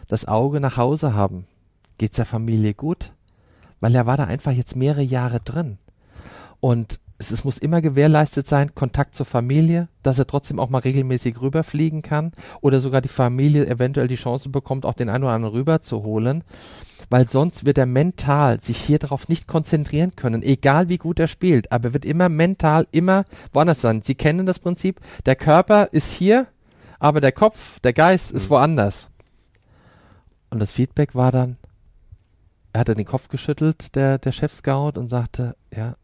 das 0.07 0.27
Auge 0.27 0.59
nach 0.59 0.77
Hause 0.77 1.13
haben. 1.13 1.45
Geht's 1.97 2.17
der 2.17 2.25
Familie 2.25 2.73
gut? 2.73 3.13
Weil 3.79 3.95
er 3.95 4.05
war 4.05 4.17
da 4.17 4.25
einfach 4.25 4.51
jetzt 4.51 4.75
mehrere 4.75 5.03
Jahre 5.03 5.39
drin. 5.39 5.77
Und 6.59 6.99
es, 7.17 7.31
es, 7.31 7.43
muss 7.43 7.57
immer 7.57 7.81
gewährleistet 7.81 8.47
sein, 8.47 8.75
Kontakt 8.75 9.15
zur 9.15 9.25
Familie, 9.25 9.87
dass 10.01 10.19
er 10.19 10.27
trotzdem 10.27 10.59
auch 10.59 10.69
mal 10.69 10.79
regelmäßig 10.79 11.39
rüberfliegen 11.41 12.01
kann 12.01 12.31
oder 12.61 12.79
sogar 12.79 13.01
die 13.01 13.09
Familie 13.09 13.67
eventuell 13.67 14.07
die 14.07 14.15
Chance 14.15 14.49
bekommt, 14.49 14.85
auch 14.85 14.93
den 14.93 15.09
einen 15.09 15.23
oder 15.23 15.33
anderen 15.33 15.55
rüber 15.55 15.81
zu 15.81 16.03
holen. 16.03 16.43
Weil 17.09 17.27
sonst 17.27 17.65
wird 17.65 17.77
er 17.77 17.85
mental 17.85 18.61
sich 18.61 18.77
hier 18.77 18.97
darauf 18.97 19.29
nicht 19.29 19.47
konzentrieren 19.47 20.15
können, 20.15 20.41
egal 20.41 20.89
wie 20.89 20.97
gut 20.97 21.19
er 21.19 21.27
spielt. 21.27 21.71
Aber 21.71 21.89
er 21.89 21.93
wird 21.93 22.05
immer 22.05 22.29
mental 22.29 22.87
immer 22.91 23.25
woanders 23.51 23.81
sein. 23.81 24.01
Sie 24.01 24.15
kennen 24.15 24.45
das 24.45 24.59
Prinzip, 24.59 24.99
der 25.25 25.35
Körper 25.35 25.89
ist 25.91 26.11
hier, 26.11 26.47
aber 26.99 27.21
der 27.21 27.31
Kopf, 27.31 27.79
der 27.81 27.93
Geist 27.93 28.31
ist 28.31 28.45
mhm. 28.45 28.49
woanders. 28.51 29.07
Und 30.49 30.59
das 30.59 30.71
Feedback 30.71 31.15
war 31.15 31.31
dann, 31.31 31.57
er 32.73 32.81
hatte 32.81 32.95
den 32.95 33.05
Kopf 33.05 33.27
geschüttelt, 33.27 33.95
der, 33.95 34.17
der 34.17 34.31
Chef-Scout, 34.31 34.93
und 34.97 35.09
sagte, 35.09 35.55
ja, 35.75 35.95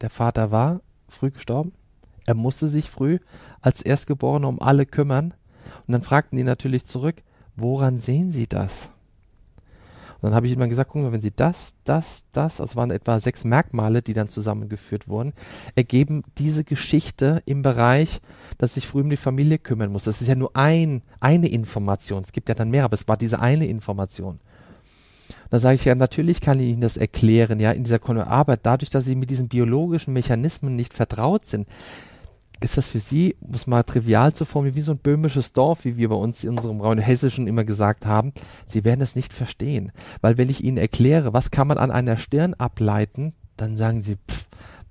der 0.00 0.10
Vater 0.10 0.50
war 0.50 0.80
früh 1.08 1.30
gestorben. 1.30 1.72
Er 2.26 2.34
musste 2.34 2.68
sich 2.68 2.90
früh 2.90 3.18
als 3.60 3.82
Erstgeborener 3.82 4.48
um 4.48 4.60
alle 4.60 4.86
kümmern. 4.86 5.34
Und 5.86 5.92
dann 5.92 6.02
fragten 6.02 6.36
die 6.36 6.44
natürlich 6.44 6.84
zurück, 6.84 7.22
woran 7.56 8.00
sehen 8.00 8.32
Sie 8.32 8.46
das? 8.46 8.90
Und 10.16 10.30
dann 10.30 10.34
habe 10.34 10.46
ich 10.46 10.52
immer 10.52 10.66
gesagt, 10.66 10.90
gucken 10.90 11.08
wir, 11.08 11.12
wenn 11.12 11.22
Sie 11.22 11.32
das, 11.34 11.74
das, 11.84 12.24
das, 12.32 12.60
also 12.60 12.76
waren 12.76 12.90
etwa 12.90 13.20
sechs 13.20 13.44
Merkmale, 13.44 14.02
die 14.02 14.14
dann 14.14 14.28
zusammengeführt 14.28 15.08
wurden, 15.08 15.34
ergeben 15.74 16.24
diese 16.38 16.64
Geschichte 16.64 17.42
im 17.44 17.62
Bereich, 17.62 18.20
dass 18.58 18.74
sich 18.74 18.86
früh 18.86 19.02
um 19.02 19.10
die 19.10 19.18
Familie 19.18 19.58
kümmern 19.58 19.92
muss. 19.92 20.04
Das 20.04 20.22
ist 20.22 20.28
ja 20.28 20.34
nur 20.34 20.56
ein, 20.56 21.02
eine 21.20 21.48
Information. 21.48 22.22
Es 22.22 22.32
gibt 22.32 22.48
ja 22.48 22.54
dann 22.54 22.70
mehr, 22.70 22.84
aber 22.84 22.94
es 22.94 23.06
war 23.06 23.16
diese 23.16 23.40
eine 23.40 23.66
Information. 23.66 24.40
Da 25.50 25.60
sage 25.60 25.76
ich 25.76 25.84
ja, 25.84 25.94
natürlich 25.94 26.40
kann 26.40 26.60
ich 26.60 26.68
Ihnen 26.68 26.80
das 26.80 26.96
erklären, 26.96 27.60
ja, 27.60 27.72
in 27.72 27.84
dieser 27.84 28.00
Arbeit, 28.26 28.60
dadurch, 28.64 28.90
dass 28.90 29.04
Sie 29.04 29.14
mit 29.14 29.30
diesen 29.30 29.48
biologischen 29.48 30.12
Mechanismen 30.12 30.76
nicht 30.76 30.94
vertraut 30.94 31.46
sind, 31.46 31.68
ist 32.60 32.76
das 32.76 32.86
für 32.86 33.00
Sie, 33.00 33.36
um 33.40 33.54
es 33.54 33.66
mal 33.66 33.82
trivial 33.82 34.32
zu 34.32 34.44
formulieren, 34.44 34.76
wie 34.76 34.82
so 34.82 34.92
ein 34.92 34.98
böhmisches 34.98 35.52
Dorf, 35.52 35.84
wie 35.84 35.96
wir 35.96 36.08
bei 36.08 36.16
uns 36.16 36.42
in 36.42 36.50
unserem 36.50 36.80
Raum 36.80 36.98
Hessischen 36.98 37.46
immer 37.46 37.64
gesagt 37.64 38.06
haben. 38.06 38.32
Sie 38.66 38.84
werden 38.84 39.02
es 39.02 39.14
nicht 39.14 39.32
verstehen. 39.32 39.92
Weil 40.22 40.38
wenn 40.38 40.48
ich 40.48 40.64
Ihnen 40.64 40.78
erkläre, 40.78 41.32
was 41.34 41.50
kann 41.50 41.68
man 41.68 41.78
an 41.78 41.90
einer 41.90 42.16
Stirn 42.16 42.54
ableiten, 42.54 43.34
dann 43.56 43.76
sagen 43.76 44.00
Sie, 44.00 44.16
pff, 44.16 44.46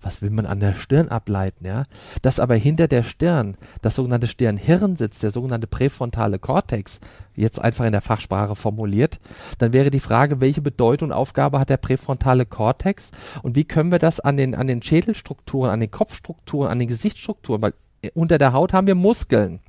was 0.05 0.21
will 0.21 0.29
man 0.29 0.45
an 0.45 0.59
der 0.59 0.75
Stirn 0.75 1.07
ableiten, 1.07 1.65
ja? 1.65 1.85
Dass 2.21 2.39
aber 2.39 2.55
hinter 2.55 2.87
der 2.87 3.01
Stirn 3.01 3.57
das 3.81 3.95
sogenannte 3.95 4.27
Stirnhirn 4.27 4.95
sitzt, 4.95 5.23
der 5.23 5.31
sogenannte 5.31 5.65
präfrontale 5.65 6.37
Kortex, 6.37 6.99
jetzt 7.35 7.59
einfach 7.59 7.85
in 7.85 7.91
der 7.91 8.01
Fachsprache 8.01 8.55
formuliert, 8.55 9.19
dann 9.57 9.73
wäre 9.73 9.89
die 9.89 9.99
Frage, 9.99 10.39
welche 10.39 10.61
Bedeutung 10.61 11.09
und 11.09 11.13
Aufgabe 11.13 11.59
hat 11.59 11.69
der 11.69 11.77
präfrontale 11.77 12.45
Kortex 12.45 13.11
und 13.41 13.55
wie 13.55 13.65
können 13.65 13.91
wir 13.91 13.99
das 13.99 14.19
an 14.19 14.37
den, 14.37 14.53
an 14.53 14.67
den 14.67 14.83
Schädelstrukturen, 14.83 15.71
an 15.71 15.79
den 15.79 15.91
Kopfstrukturen, 15.91 16.69
an 16.69 16.77
den 16.77 16.87
Gesichtsstrukturen, 16.87 17.63
weil 17.63 17.73
unter 18.13 18.37
der 18.37 18.53
Haut 18.53 18.73
haben 18.73 18.85
wir 18.85 18.95
Muskeln. 18.95 19.59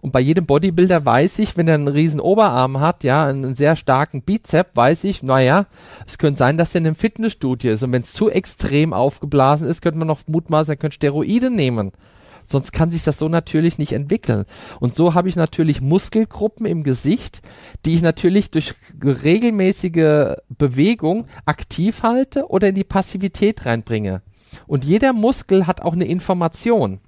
Und 0.00 0.12
bei 0.12 0.20
jedem 0.20 0.46
Bodybuilder 0.46 1.04
weiß 1.04 1.38
ich, 1.40 1.56
wenn 1.56 1.68
er 1.68 1.74
einen 1.74 1.88
riesen 1.88 2.20
Oberarm 2.20 2.80
hat, 2.80 3.04
ja, 3.04 3.24
einen 3.26 3.54
sehr 3.54 3.76
starken 3.76 4.22
Bizep, 4.22 4.68
weiß 4.74 5.04
ich, 5.04 5.22
naja, 5.22 5.66
es 6.06 6.18
könnte 6.18 6.38
sein, 6.38 6.58
dass 6.58 6.74
er 6.74 6.80
in 6.80 6.86
einem 6.86 6.96
Fitnessstudio 6.96 7.72
ist. 7.72 7.82
Und 7.82 7.92
wenn 7.92 8.02
es 8.02 8.12
zu 8.12 8.30
extrem 8.30 8.92
aufgeblasen 8.92 9.68
ist, 9.68 9.82
könnte 9.82 9.98
man 9.98 10.08
noch 10.08 10.20
mutmaßen, 10.26 10.72
er 10.72 10.76
könnte 10.76 10.96
Steroide 10.96 11.50
nehmen. 11.50 11.92
Sonst 12.44 12.72
kann 12.72 12.90
sich 12.90 13.04
das 13.04 13.18
so 13.18 13.28
natürlich 13.28 13.76
nicht 13.76 13.92
entwickeln. 13.92 14.46
Und 14.80 14.94
so 14.94 15.12
habe 15.12 15.28
ich 15.28 15.36
natürlich 15.36 15.82
Muskelgruppen 15.82 16.64
im 16.64 16.82
Gesicht, 16.82 17.42
die 17.84 17.94
ich 17.94 18.00
natürlich 18.00 18.50
durch 18.50 18.72
regelmäßige 19.02 20.36
Bewegung 20.48 21.26
aktiv 21.44 22.02
halte 22.02 22.46
oder 22.48 22.68
in 22.68 22.74
die 22.74 22.84
Passivität 22.84 23.66
reinbringe. 23.66 24.22
Und 24.66 24.86
jeder 24.86 25.12
Muskel 25.12 25.66
hat 25.66 25.82
auch 25.82 25.92
eine 25.92 26.06
Information. 26.06 27.00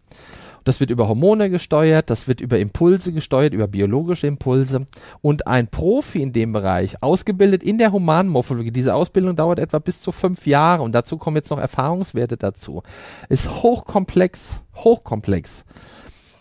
Das 0.65 0.81
wird 0.81 0.91
über 0.91 1.09
Hormone 1.09 1.51
gesteuert, 1.51 2.11
das 2.11 2.29
wird 2.29 2.41
über 2.41 2.59
Impulse 2.59 3.13
gesteuert, 3.13 3.55
über 3.55 3.67
biologische 3.67 4.27
Impulse. 4.27 4.87
Und 5.21 5.47
ein 5.47 5.69
Profi 5.69 6.23
in 6.23 6.33
dem 6.33 6.53
Bereich, 6.53 7.03
ausgebildet 7.03 7.63
in 7.63 7.79
der 7.79 7.93
Humanmorphologie, 7.93 8.71
diese 8.71 8.95
Ausbildung 8.95 9.37
dauert 9.37 9.59
etwa 9.59 9.79
bis 9.79 10.01
zu 10.01 10.13
fünf 10.13 10.47
Jahre 10.47 10.83
und 10.83 10.93
dazu 10.93 11.17
kommen 11.19 11.37
jetzt 11.37 11.51
noch 11.51 11.59
Erfahrungswerte 11.59 12.37
dazu, 12.37 12.83
ist 13.29 13.63
hochkomplex, 13.63 14.61
hochkomplex. 14.77 15.65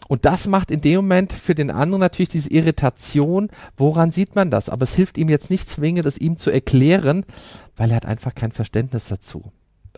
Und 0.09 0.25
das 0.25 0.47
macht 0.47 0.71
in 0.71 0.81
dem 0.81 0.95
Moment 0.97 1.31
für 1.31 1.53
den 1.53 1.69
anderen 1.69 1.99
natürlich 1.99 2.29
diese 2.29 2.49
Irritation. 2.49 3.49
Woran 3.77 4.09
sieht 4.09 4.35
man 4.35 4.49
das? 4.49 4.67
Aber 4.67 4.81
es 4.81 4.95
hilft 4.95 5.19
ihm 5.19 5.29
jetzt 5.29 5.51
nicht 5.51 5.69
zwingend, 5.69 6.07
es 6.07 6.17
ihm 6.17 6.35
zu 6.35 6.49
erklären, 6.49 7.25
weil 7.77 7.91
er 7.91 7.97
hat 7.97 8.07
einfach 8.07 8.33
kein 8.33 8.51
Verständnis 8.51 9.07
dazu. 9.07 9.51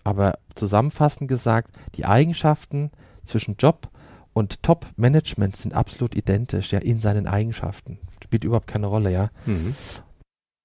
Aber 0.04 0.38
zusammenfassend 0.56 1.30
gesagt, 1.30 1.76
die 1.96 2.06
Eigenschaften 2.06 2.92
zwischen 3.24 3.56
Job 3.58 3.90
und 4.34 4.64
Top-Management 4.64 5.58
sind 5.58 5.74
absolut 5.74 6.16
identisch, 6.16 6.72
ja, 6.72 6.80
in 6.80 7.00
seinen 7.00 7.28
Eigenschaften. 7.28 8.00
Spielt 8.24 8.44
überhaupt 8.44 8.68
keine 8.68 8.88
Rolle, 8.88 9.12
ja. 9.12 9.30
Mhm. 9.46 9.76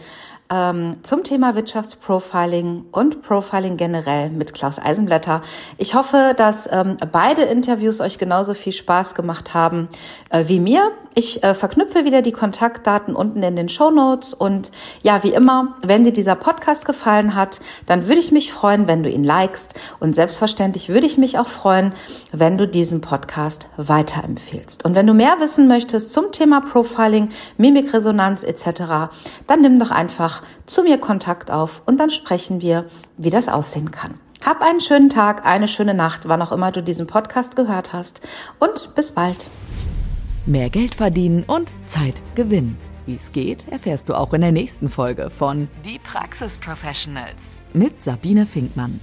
ähm, 0.50 0.98
zum 1.04 1.24
Thema 1.24 1.56
Wirtschaftsprofiling 1.56 2.86
und 2.92 3.22
Profiling 3.22 3.78
generell 3.78 4.30
mit 4.30 4.54
Klaus 4.54 4.78
Eisenblätter. 4.80 5.42
Ich 5.78 5.96
hoffe, 5.96 6.34
dass 6.38 6.70
ähm, 6.72 6.98
beide 7.12 7.44
Interviews 7.44 8.00
euch 8.00 8.18
genauso 8.18 8.54
viel 8.54 8.74
Spaß 8.74 9.16
gemacht 9.16 9.54
haben 9.54 9.88
äh, 10.30 10.44
wie 10.48 10.60
mir. 10.60 10.92
Ich 11.18 11.44
äh, 11.44 11.54
verknüpfe 11.54 12.04
wieder 12.04 12.22
die 12.22 12.34
Kontaktdaten 12.34 13.16
unten 13.16 13.42
in 13.42 13.56
den 13.56 13.70
Show 13.70 13.90
Notes 13.90 14.34
und 14.34 14.70
ja, 15.02 15.24
wie 15.24 15.34
immer, 15.34 15.76
wenn 15.82 16.04
dir 16.04 16.12
dieser 16.12 16.36
Podcast 16.36 16.86
gefallen 16.86 17.36
hat, 17.36 17.62
dann 17.86 18.08
würde 18.08 18.20
ich 18.20 18.34
mich 18.34 18.52
freuen, 18.52 18.88
wenn 18.88 19.02
du 19.02 19.10
ihn 19.10 19.24
likest 19.24 19.76
und 20.02 20.14
selbstverständlich 20.14 20.90
würde 20.90 21.08
ich 21.08 21.18
mich 21.18 21.40
auch 21.40 21.48
freuen, 21.48 21.94
wenn 22.34 22.58
du 22.58 22.68
diesen 22.68 23.00
Podcast 23.00 23.70
weiterempfehlst. 23.78 24.84
Und 24.84 24.94
wenn 24.94 25.08
du 25.08 25.14
mehr 25.14 25.38
wissen 25.40 25.70
möchtest 25.70 26.12
zum 26.12 26.34
Thema 26.34 26.60
Profiling, 26.60 27.30
Mimikresonanz 27.58 28.44
etc., 28.44 29.10
dann 29.48 29.62
nimm 29.62 29.80
doch 29.80 29.92
einfach 30.36 30.44
zu 30.66 30.84
mir 30.84 30.98
Kontakt 30.98 31.52
auf 31.52 31.82
und 31.86 32.00
dann 32.00 32.10
sprechen 32.10 32.62
wir, 32.62 32.86
wie 33.18 33.30
das 33.30 33.48
aussehen 33.48 33.92
kann. 33.92 34.20
Hab 34.46 34.62
einen 34.62 34.80
schönen 34.82 35.10
Tag, 35.10 35.46
eine 35.46 35.68
schöne 35.68 35.94
Nacht, 35.94 36.28
wann 36.28 36.42
auch 36.42 36.52
immer 36.52 36.72
du 36.72 36.84
diesen 36.84 37.08
Podcast 37.08 37.56
gehört 37.56 37.94
hast 37.94 38.22
und 38.60 38.94
bis 38.96 39.12
bald. 39.12 39.38
Mehr 40.46 40.70
Geld 40.70 40.96
verdienen 40.96 41.44
und 41.44 41.72
Zeit 41.88 42.22
gewinnen. 42.36 42.78
Wie 43.08 43.16
es 43.16 43.32
geht, 43.32 43.68
erfährst 43.70 44.10
du 44.10 44.14
auch 44.16 44.34
in 44.34 44.42
der 44.42 44.52
nächsten 44.52 44.90
Folge 44.90 45.30
von 45.30 45.68
Die 45.84 46.00
Praxis 46.00 46.58
Professionals 46.58 47.52
mit 47.74 48.02
Sabine 48.02 48.46
Finkmann. 48.46 49.00